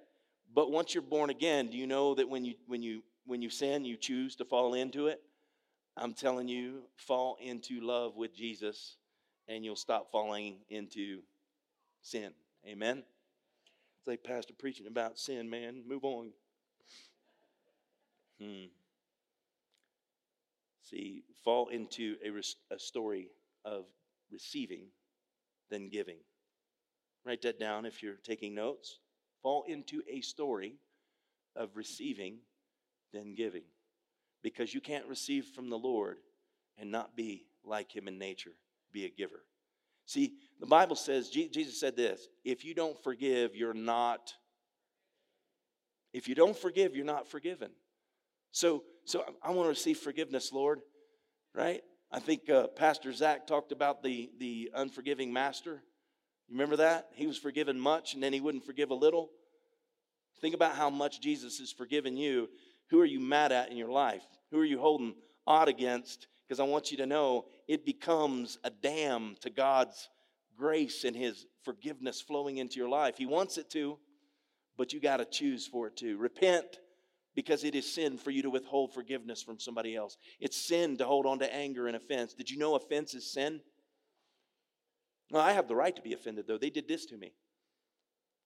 [0.53, 3.49] But once you're born again, do you know that when you when you when you
[3.49, 5.19] sin, you choose to fall into it?
[5.97, 8.98] I'm telling you, fall into love with Jesus
[9.49, 11.19] and you'll stop falling into
[12.01, 12.31] sin.
[12.65, 13.03] Amen.
[13.97, 15.83] It's like pastor preaching about sin, man.
[15.85, 16.29] Move on.
[18.41, 18.67] Hmm.
[20.83, 23.27] See, fall into a, a story
[23.65, 23.83] of
[24.31, 24.85] receiving,
[25.69, 26.19] then giving.
[27.25, 28.99] Write that down if you're taking notes
[29.41, 30.75] fall into a story
[31.55, 32.37] of receiving
[33.13, 33.63] than giving.
[34.41, 36.17] Because you can't receive from the Lord
[36.77, 38.53] and not be like Him in nature,
[38.91, 39.43] be a giver.
[40.05, 44.33] See, the Bible says, Jesus said this if you don't forgive, you're not.
[46.13, 47.69] If you don't forgive, you're not forgiven.
[48.51, 50.79] So, so I want to receive forgiveness, Lord,
[51.53, 51.81] right?
[52.11, 55.83] I think uh, Pastor Zach talked about the, the unforgiving master.
[56.47, 57.09] You remember that?
[57.13, 59.29] He was forgiven much and then he wouldn't forgive a little.
[60.41, 62.49] Think about how much Jesus has forgiven you.
[62.89, 64.23] Who are you mad at in your life?
[64.49, 65.13] Who are you holding
[65.45, 66.27] odd against?
[66.47, 70.09] Because I want you to know it becomes a dam to God's
[70.57, 73.15] grace and His forgiveness flowing into your life.
[73.15, 73.99] He wants it to,
[74.75, 76.17] but you got to choose for it to.
[76.17, 76.79] Repent
[77.35, 80.17] because it is sin for you to withhold forgiveness from somebody else.
[80.39, 82.33] It's sin to hold on to anger and offense.
[82.33, 83.61] Did you know offense is sin?
[85.29, 86.57] Well, I have the right to be offended, though.
[86.57, 87.33] They did this to me.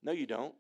[0.04, 0.54] No, you don't.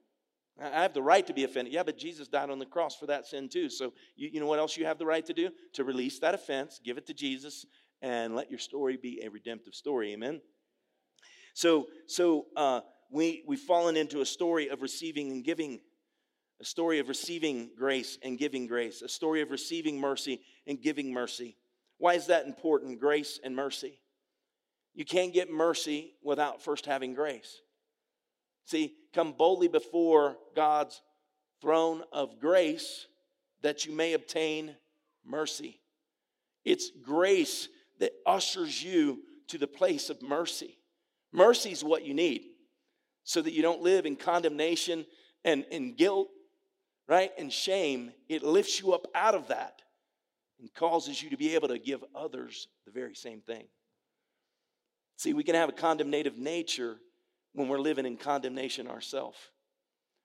[0.62, 1.74] I have the right to be offended.
[1.74, 3.70] Yeah, but Jesus died on the cross for that sin too.
[3.70, 5.50] So, you, you know what else you have the right to do?
[5.74, 7.66] To release that offense, give it to Jesus,
[8.04, 10.12] and let your story be a redemptive story.
[10.14, 10.42] Amen?
[11.56, 15.80] So, so uh, we, we've fallen into a story of receiving and giving,
[16.62, 21.14] a story of receiving grace and giving grace, a story of receiving mercy and giving
[21.14, 21.56] mercy.
[21.98, 23.00] Why is that important?
[23.00, 24.02] Grace and mercy.
[24.94, 27.62] You can't get mercy without first having grace.
[28.66, 31.02] See, come boldly before God's
[31.62, 33.08] throne of grace
[33.62, 34.76] that you may obtain
[35.26, 35.80] mercy.
[36.66, 40.78] It's grace that ushers you to the place of mercy.
[41.32, 42.44] Mercy is what you need
[43.24, 45.06] so that you don't live in condemnation
[45.46, 46.30] and, and guilt,
[47.08, 47.32] right?
[47.38, 48.12] And shame.
[48.30, 49.82] It lifts you up out of that
[50.60, 53.66] and causes you to be able to give others the very same thing.
[55.18, 56.98] See, we can have a condemnative nature
[57.54, 59.38] when we're living in condemnation ourselves.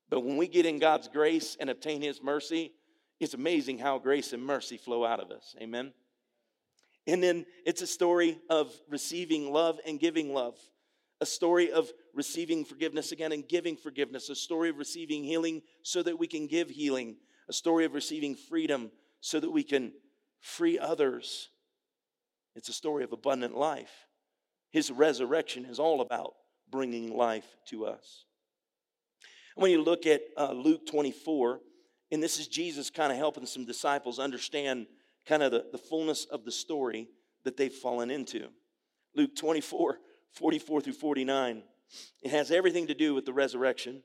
[0.09, 2.73] But when we get in God's grace and obtain His mercy,
[3.21, 5.55] it's amazing how grace and mercy flow out of us.
[5.61, 5.93] Amen.
[7.09, 10.59] And then it's a story of receiving love and giving love,
[11.23, 16.03] a story of receiving forgiveness again and giving forgiveness, a story of receiving healing so
[16.03, 17.17] that we can give healing,
[17.49, 18.91] a story of receiving freedom
[19.23, 19.93] so that we can
[20.41, 21.49] free others.
[22.55, 24.07] It's a story of abundant life.
[24.71, 26.35] His resurrection is all about
[26.71, 28.27] bringing life to us.
[29.57, 31.61] When you look at uh, Luke 24,
[32.13, 34.87] and this is Jesus kind of helping some disciples understand
[35.29, 37.09] kind of the, the fullness of the story
[37.45, 38.49] that they've fallen into.
[39.15, 39.99] Luke 24,
[40.33, 41.63] 44 through 49.
[42.23, 44.03] It has everything to do with the resurrection,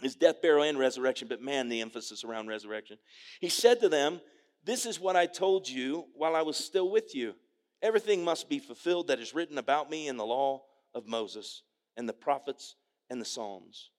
[0.00, 2.98] his death, burial, and resurrection, but man, the emphasis around resurrection.
[3.40, 4.20] He said to them,
[4.64, 7.34] This is what I told you while I was still with you.
[7.82, 10.62] Everything must be fulfilled that is written about me in the law
[10.94, 11.62] of Moses
[11.96, 12.76] and the prophets
[13.10, 13.90] and the Psalms.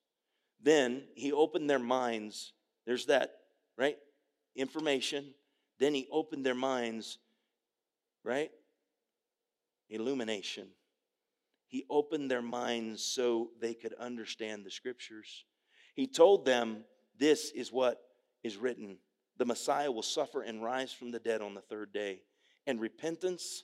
[0.62, 2.54] Then he opened their minds.
[2.86, 3.32] There's that,
[3.78, 3.98] right?
[4.56, 5.34] Information.
[5.80, 7.18] Then he opened their minds,
[8.24, 8.52] right?
[9.90, 10.68] Illumination.
[11.68, 15.46] He opened their minds so they could understand the scriptures.
[15.96, 16.84] He told them,
[17.18, 18.00] This is what
[18.44, 18.98] is written
[19.38, 22.22] the Messiah will suffer and rise from the dead on the third day,
[22.68, 23.64] and repentance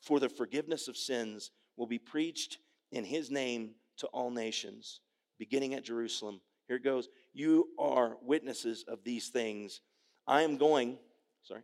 [0.00, 2.58] for the forgiveness of sins will be preached
[2.92, 5.00] in his name to all nations,
[5.38, 6.40] beginning at Jerusalem.
[6.68, 7.08] Here it goes.
[7.32, 9.80] You are witnesses of these things.
[10.26, 10.98] I am going,
[11.46, 11.62] sorry,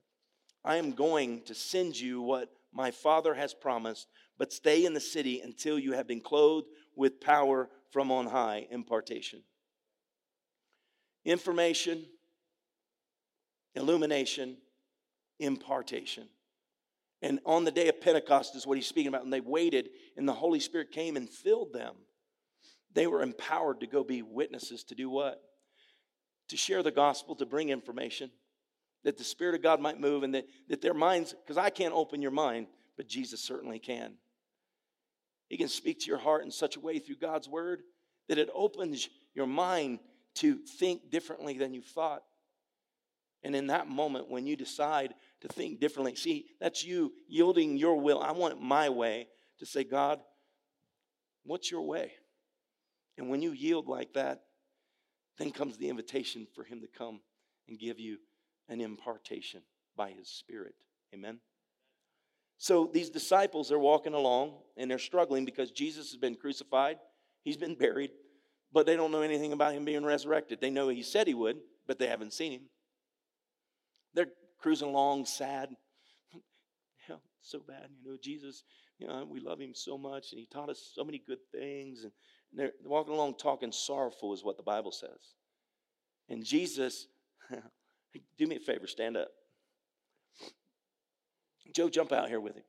[0.65, 4.09] I am going to send you what my Father has promised,
[4.39, 8.67] but stay in the city until you have been clothed with power from on high,
[8.71, 9.43] impartation.
[11.25, 12.05] Information,
[13.75, 14.57] illumination,
[15.39, 16.29] impartation.
[17.21, 19.23] And on the day of Pentecost is what he's speaking about.
[19.23, 21.95] And they waited, and the Holy Spirit came and filled them.
[22.95, 25.41] They were empowered to go be witnesses to do what?
[26.49, 28.31] To share the gospel, to bring information,
[29.05, 31.95] that the Spirit of God might move, and that, that their minds, because I can't
[31.95, 34.15] open your mind, but Jesus certainly can.
[35.49, 37.83] He can speak to your heart in such a way through God's word
[38.29, 39.99] that it opens your mind
[40.37, 42.23] to think differently than you thought.
[43.43, 48.01] And in that moment, when you decide to think differently, see, that's you yielding your
[48.01, 48.21] will.
[48.21, 49.27] I want it my way
[49.59, 50.21] to say, God,
[51.45, 52.13] what's your way?
[53.19, 54.43] And when you yield like that,
[55.39, 57.21] then comes the invitation for Him to come
[57.69, 58.19] and give you
[58.69, 59.63] an impartation
[59.97, 60.75] by His Spirit.
[61.15, 61.41] Amen.
[62.59, 66.99] So these disciples are walking along and they're struggling because Jesus has been crucified,
[67.43, 68.11] He's been buried,
[68.73, 70.61] but they don't know anything about Him being resurrected.
[70.61, 72.63] They know He said He would, but they haven't seen Him.
[74.15, 74.29] They're
[74.61, 75.71] cruising along sad.
[77.07, 77.89] Hell, so bad.
[78.03, 78.65] You know, Jesus,
[78.99, 82.05] you know, we love him so much and he taught us so many good things.
[82.05, 82.13] And
[82.53, 85.35] they're walking along talking sorrowful, is what the Bible says.
[86.29, 87.09] And Jesus,
[88.39, 89.29] do me a favor, stand up.
[91.75, 92.65] Joe, jump out here with him.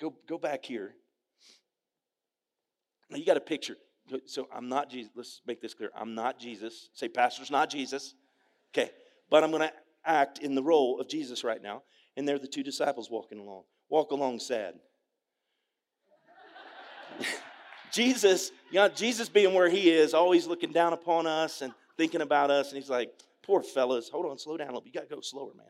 [0.00, 0.94] Go, go back here.
[3.10, 3.76] Now you got a picture.
[4.26, 5.12] So I'm not Jesus.
[5.14, 5.90] Let's make this clear.
[5.96, 6.88] I'm not Jesus.
[6.94, 8.14] Say, Pastor's not Jesus.
[8.72, 8.90] Okay
[9.30, 9.72] but I'm going to
[10.04, 11.82] act in the role of Jesus right now.
[12.16, 13.62] And they're the two disciples walking along.
[13.88, 14.74] Walk along sad.
[17.92, 22.22] Jesus, you know, Jesus being where he is, always looking down upon us and thinking
[22.22, 22.68] about us.
[22.68, 24.86] And he's like, poor fellas, hold on, slow down a little.
[24.86, 25.66] You got to go slower, man.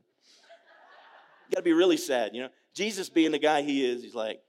[1.49, 2.51] You got to be really sad, you know.
[2.73, 4.41] Jesus being the guy he is, he's like,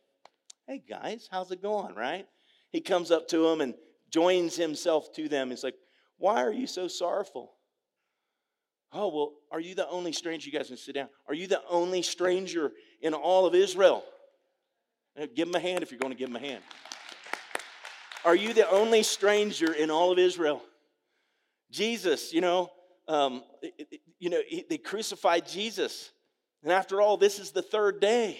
[0.67, 2.27] hey, guys, how's it going, right?
[2.69, 3.73] He comes up to them and
[4.11, 5.49] joins himself to them.
[5.49, 5.73] He's like,
[6.19, 7.51] why are you so sorrowful?
[8.93, 10.51] Oh, well, are you the only stranger?
[10.51, 11.09] You guys can sit down.
[11.27, 14.03] Are you the only stranger in all of Israel?
[15.33, 16.61] Give him a hand if you're going to give him a hand.
[18.23, 20.61] Are you the only stranger in all of Israel?
[21.71, 22.69] Jesus, you know,
[23.07, 23.43] um,
[24.19, 26.11] you know, they crucified Jesus.
[26.63, 28.39] And after all, this is the third day,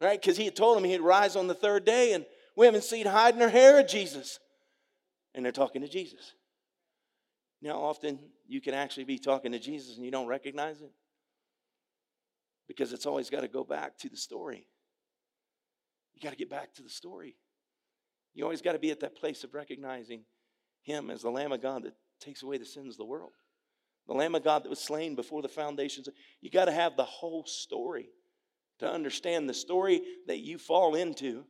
[0.00, 0.20] right?
[0.20, 3.06] Because he had told them he'd rise on the third day, and we haven't seen
[3.06, 4.38] hiding or hair of Jesus.
[5.34, 6.34] And they're talking to Jesus.
[7.60, 10.92] Know, often you can actually be talking to Jesus and you don't recognize it?
[12.68, 14.66] Because it's always got to go back to the story.
[16.14, 17.36] You got to get back to the story.
[18.34, 20.22] You always got to be at that place of recognizing
[20.82, 23.32] Him as the Lamb of God that takes away the sins of the world.
[24.06, 26.08] The Lamb of God that was slain before the foundations.
[26.40, 28.08] You got to have the whole story
[28.78, 31.44] to understand the story that you fall into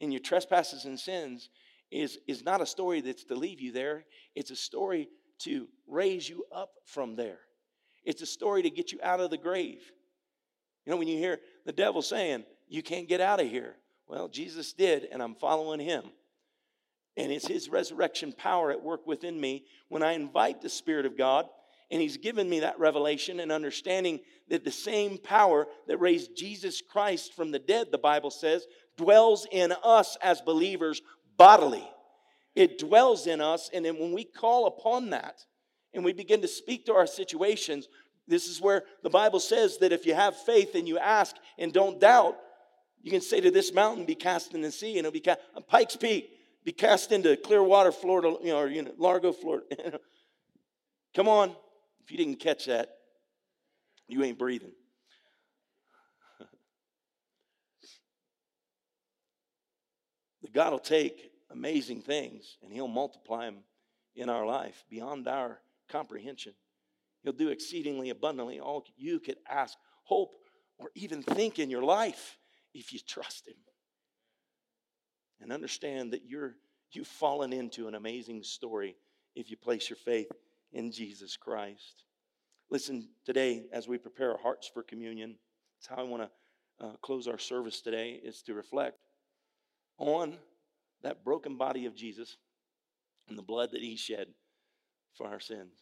[0.00, 1.50] in your trespasses and sins
[1.90, 5.08] is, is not a story that's to leave you there, it's a story
[5.40, 7.38] to raise you up from there.
[8.04, 9.82] It's a story to get you out of the grave.
[10.84, 13.76] You know, when you hear the devil saying, You can't get out of here,
[14.06, 16.04] well, Jesus did, and I'm following him.
[17.18, 21.18] And it's his resurrection power at work within me when I invite the Spirit of
[21.18, 21.46] God,
[21.90, 26.80] and he's given me that revelation and understanding that the same power that raised Jesus
[26.80, 28.66] Christ from the dead, the Bible says,
[28.96, 31.02] dwells in us as believers
[31.36, 31.86] bodily.
[32.54, 35.44] It dwells in us, and then when we call upon that
[35.92, 37.88] and we begin to speak to our situations,
[38.28, 41.72] this is where the Bible says that if you have faith and you ask and
[41.72, 42.36] don't doubt,
[43.02, 45.40] you can say to this mountain, be cast in the sea, and it'll be cast,
[45.66, 46.30] Pikes Peak,
[46.68, 49.64] be cast into Clearwater, Florida, you know, or you know, Largo, Florida.
[51.14, 51.56] Come on.
[52.04, 52.90] If you didn't catch that,
[54.06, 54.72] you ain't breathing.
[60.42, 63.60] the God will take amazing things and He'll multiply them
[64.14, 66.52] in our life beyond our comprehension.
[67.22, 70.32] He'll do exceedingly abundantly all you could ask, hope,
[70.78, 72.36] or even think in your life
[72.74, 73.56] if you trust Him.
[75.40, 76.54] And understand that you're,
[76.92, 78.96] you've fallen into an amazing story
[79.34, 80.30] if you place your faith
[80.72, 82.04] in Jesus Christ.
[82.70, 85.36] Listen, today, as we prepare our hearts for communion,
[85.78, 88.98] it's how I want to uh, close our service today is to reflect
[89.98, 90.36] on
[91.02, 92.36] that broken body of Jesus
[93.28, 94.28] and the blood that he shed
[95.14, 95.74] for our sins.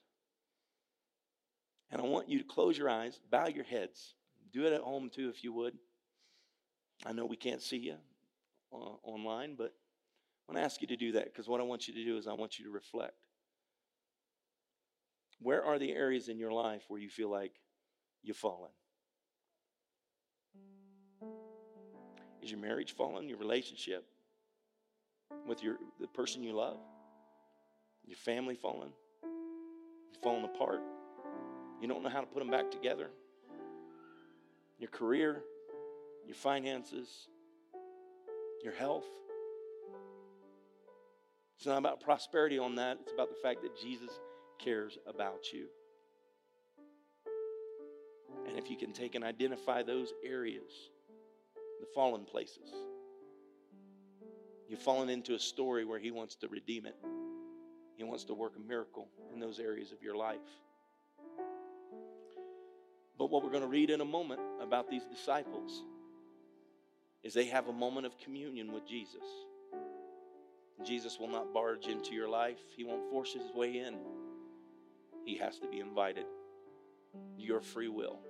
[1.91, 4.15] And I want you to close your eyes, bow your heads.
[4.53, 5.75] Do it at home too, if you would.
[7.05, 7.97] I know we can't see you
[8.73, 9.75] uh, online, but
[10.49, 12.17] I want to ask you to do that because what I want you to do
[12.17, 13.15] is I want you to reflect.
[15.41, 17.53] Where are the areas in your life where you feel like
[18.23, 18.71] you've fallen?
[22.43, 23.29] Is your marriage fallen?
[23.29, 24.07] Your relationship
[25.47, 26.79] with your the person you love?
[28.07, 28.91] Your family fallen?
[29.23, 30.81] You've fallen apart?
[31.81, 33.11] You don't know how to put them back together?
[34.79, 35.43] Your career,
[36.25, 37.29] your finances,
[38.63, 39.05] your health.
[41.57, 42.99] It's not about prosperity on that.
[43.03, 44.11] It's about the fact that Jesus
[44.59, 45.67] cares about you.
[48.47, 50.71] And if you can take and identify those areas,
[51.81, 52.73] the fallen places,
[54.69, 56.97] you've fallen into a story where He wants to redeem it.
[57.97, 60.37] He wants to work a miracle in those areas of your life.
[63.19, 65.83] But what we're going to read in a moment about these disciples
[67.27, 69.25] is they have a moment of communion with Jesus.
[70.85, 73.97] Jesus will not barge into your life, He won't force His way in.
[75.25, 76.27] He has to be invited.
[77.37, 78.21] Your free will.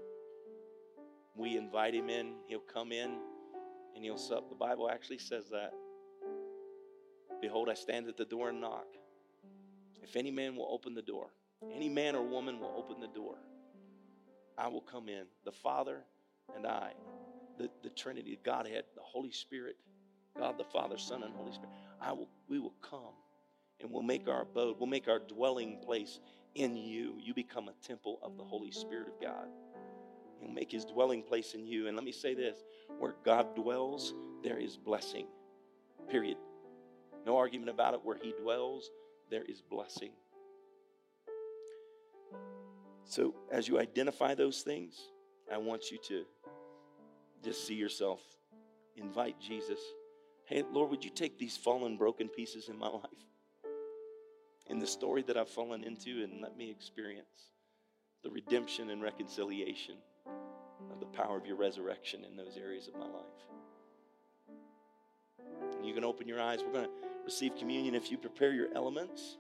[1.35, 3.19] We invite Him in, He'll come in
[3.95, 4.49] and He'll sup.
[4.49, 5.75] The Bible actually says that.
[7.43, 8.87] Behold, I stand at the door and knock.
[10.03, 11.27] If any man will open the door,
[11.75, 13.35] any man or woman will open the door,
[14.57, 15.25] I will come in.
[15.45, 15.99] The Father
[16.57, 16.93] and I,
[17.59, 19.77] the, the Trinity, Godhead, the Holy Spirit,
[20.39, 21.71] God the Father, Son, and Holy Spirit.
[22.01, 23.15] I will, we will come
[23.81, 26.21] and we'll make our abode, we'll make our dwelling place
[26.55, 27.15] in you.
[27.19, 29.47] You become a temple of the Holy Spirit of God.
[30.41, 31.87] He'll make his dwelling place in you.
[31.87, 32.59] And let me say this
[32.99, 35.27] where God dwells, there is blessing.
[36.11, 36.37] Period.
[37.27, 38.01] No argument about it.
[38.03, 38.91] Where he dwells,
[39.31, 40.13] there is blessing.
[43.05, 45.11] So, as you identify those things,
[45.53, 46.25] I want you to
[47.43, 48.21] just see yourself,
[48.97, 49.81] invite Jesus.
[50.45, 53.03] Hey, Lord, would you take these fallen, broken pieces in my life,
[54.69, 57.51] in the story that I've fallen into, and let me experience
[58.23, 59.97] the redemption and reconciliation
[60.93, 63.25] of the power of your resurrection in those areas of my life?
[65.77, 66.61] And you can open your eyes.
[66.65, 66.91] We're going to
[67.25, 69.37] receive communion if you prepare your elements.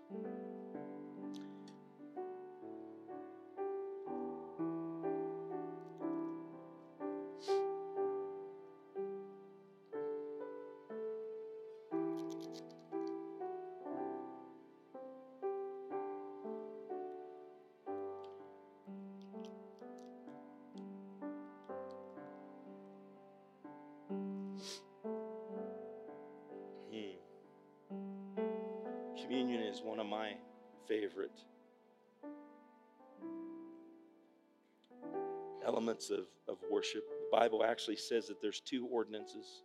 [36.86, 37.08] Worship.
[37.08, 39.62] The Bible actually says that there's two ordinances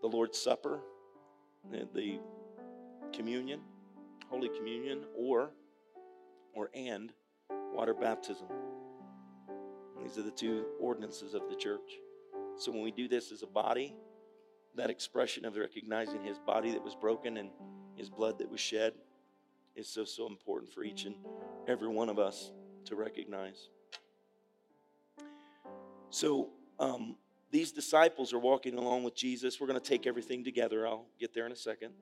[0.00, 0.80] the Lord's Supper,
[1.70, 2.18] the, the
[3.12, 3.60] communion,
[4.28, 5.50] Holy Communion, or
[6.54, 7.12] or and
[7.72, 8.48] water baptism.
[10.02, 11.98] These are the two ordinances of the church.
[12.56, 13.94] So when we do this as a body,
[14.76, 17.50] that expression of recognizing his body that was broken and
[17.94, 18.94] his blood that was shed
[19.76, 21.14] is so, so important for each and
[21.68, 22.52] every one of us
[22.86, 23.68] to recognize.
[26.12, 27.16] So, um,
[27.50, 29.58] these disciples are walking along with Jesus.
[29.58, 30.86] We're going to take everything together.
[30.86, 31.94] I'll get there in a second.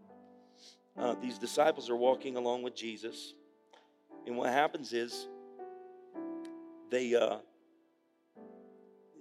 [0.99, 3.35] Uh, these disciples are walking along with Jesus.
[4.27, 5.29] And what happens is
[6.91, 7.37] they, uh,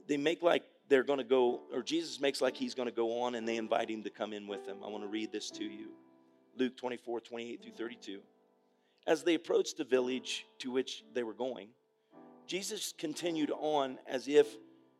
[0.08, 3.22] they make like they're going to go, or Jesus makes like he's going to go
[3.22, 4.78] on and they invite him to come in with them.
[4.84, 5.90] I want to read this to you.
[6.58, 8.22] Luke 24, 28 through 32.
[9.06, 11.68] As they approached the village to which they were going,
[12.48, 14.48] Jesus continued on as if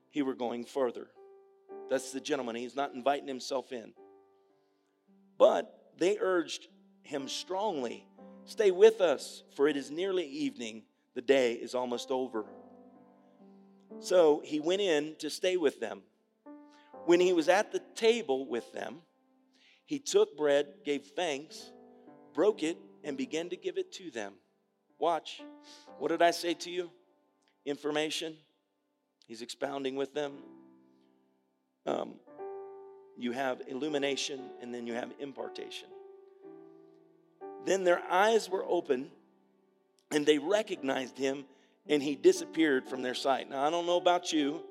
[0.10, 1.08] he were going further.
[1.90, 2.56] That's the gentleman.
[2.56, 3.94] He's not inviting himself in.
[5.38, 6.68] But they urged
[7.04, 8.06] him strongly
[8.50, 10.82] Stay with us, for it is nearly evening.
[11.14, 12.46] The day is almost over.
[14.00, 16.02] So he went in to stay with them.
[17.06, 19.04] When he was at the table with them,
[19.86, 21.72] he took bread, gave thanks,
[22.34, 24.34] broke it, and began to give it to them.
[24.98, 25.44] Watch.
[26.00, 26.90] What did I say to you?
[27.66, 28.36] Information.
[29.30, 30.34] He's expounding with them.
[31.86, 32.16] Um,
[33.16, 35.88] you have illumination, and then you have impartation.
[37.64, 39.12] Then their eyes were open,
[40.12, 41.46] and they recognized him,
[41.88, 43.48] and he disappeared from their sight.
[43.48, 44.62] Now, I don't know about you,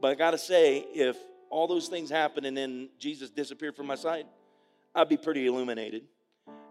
[0.00, 1.16] But I got to say, if
[1.50, 4.26] all those things happened and then Jesus disappeared from my sight,
[4.94, 6.02] I'd be pretty illuminated.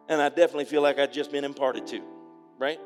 [0.08, 2.02] And I definitely feel like I'd just been imparted to,
[2.60, 2.80] right?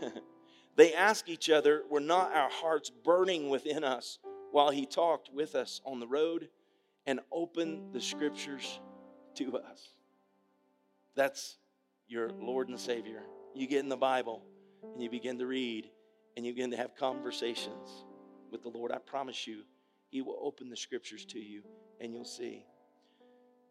[0.76, 4.18] they ask each other, were not our hearts burning within us
[4.50, 6.48] while he talked with us on the road
[7.06, 8.80] and opened the scriptures
[9.34, 9.88] to us?
[11.14, 11.58] That's
[12.08, 13.22] your Lord and Savior.
[13.54, 14.42] You get in the Bible
[14.82, 15.90] and you begin to read
[16.36, 18.04] and you begin to have conversations
[18.50, 18.90] with the Lord.
[18.90, 19.62] I promise you,
[20.08, 21.62] He will open the scriptures to you
[22.00, 22.64] and you'll see.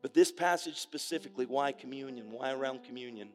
[0.02, 2.32] But this passage specifically, why communion?
[2.32, 3.30] Why around communion?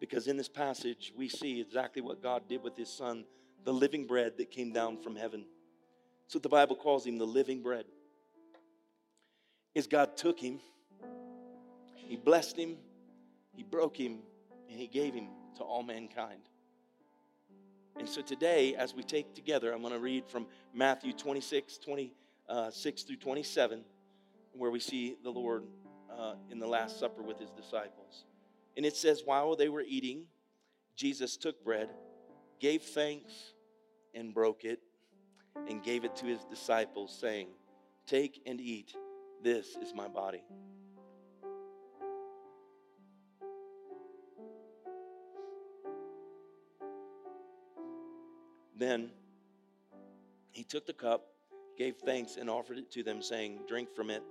[0.00, 3.24] Because in this passage, we see exactly what God did with His Son,
[3.64, 5.44] the living bread that came down from heaven.
[6.24, 7.84] That's what the Bible calls Him, the living bread.
[9.74, 10.60] Is God took Him,
[11.94, 12.76] He blessed Him,
[13.52, 14.18] He broke Him,
[14.70, 16.42] and He gave Him to all mankind.
[17.98, 23.02] And so today, as we take together, I'm going to read from Matthew 26, 26
[23.02, 23.84] through 27,
[24.52, 25.64] where we see the Lord
[26.16, 28.24] uh, in the Last Supper with his disciples.
[28.78, 30.26] And it says, While they were eating,
[30.94, 31.90] Jesus took bread,
[32.60, 33.32] gave thanks,
[34.14, 34.78] and broke it,
[35.68, 37.48] and gave it to his disciples, saying,
[38.06, 38.94] Take and eat.
[39.42, 40.44] This is my body.
[48.76, 49.10] Then
[50.52, 51.26] he took the cup,
[51.76, 54.22] gave thanks, and offered it to them, saying, Drink from it,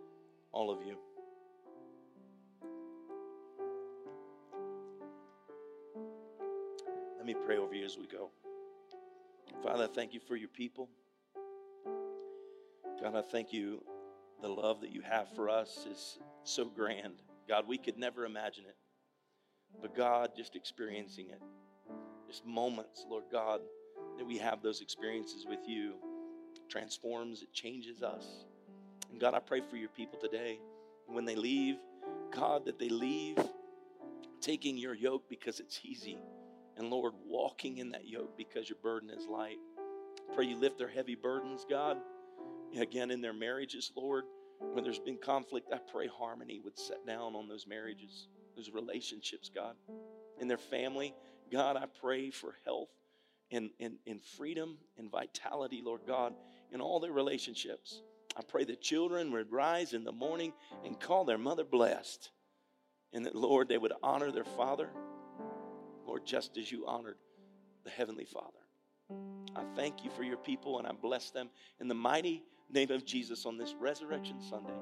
[0.53, 0.95] all of you.
[7.28, 8.30] Me pray over you as we go.
[9.61, 10.88] Father, I thank you for your people.
[13.01, 13.84] God, I thank you.
[14.41, 17.21] The love that you have for us is so grand.
[17.49, 18.75] God, we could never imagine it.
[19.82, 21.41] But God, just experiencing it,
[22.28, 23.61] just moments, Lord God,
[24.17, 25.95] that we have those experiences with you
[26.69, 28.45] transforms, it changes us.
[29.11, 30.59] And God, I pray for your people today.
[31.07, 31.78] When they leave,
[32.32, 33.38] God, that they leave
[34.41, 36.17] taking your yoke because it's easy.
[36.78, 39.57] And Lord, walking in that yoke because your burden is light.
[40.34, 41.97] Pray you lift their heavy burdens, God.
[42.78, 44.25] Again, in their marriages, Lord,
[44.59, 49.49] when there's been conflict, I pray harmony would set down on those marriages, those relationships,
[49.53, 49.75] God.
[50.39, 51.15] In their family,
[51.51, 52.89] God, I pray for health
[53.51, 56.34] and, and, and freedom and vitality, Lord God,
[56.71, 58.01] in all their relationships.
[58.36, 60.53] I pray that children would rise in the morning
[60.86, 62.30] and call their mother blessed.
[63.13, 64.89] And that, Lord, they would honor their father,
[66.18, 67.18] Lord, just as you honored
[67.84, 68.57] the Heavenly Father.
[69.55, 71.49] I thank you for your people and I bless them
[71.80, 72.41] in the mighty
[72.72, 74.74] name of Jesus on this Resurrection Sunday.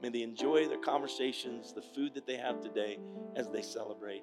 [0.00, 2.98] May they enjoy their conversations, the food that they have today
[3.36, 4.22] as they celebrate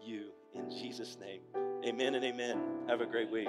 [0.00, 0.28] you.
[0.54, 1.40] In Jesus' name.
[1.84, 2.60] Amen and amen.
[2.88, 3.48] Have a great week.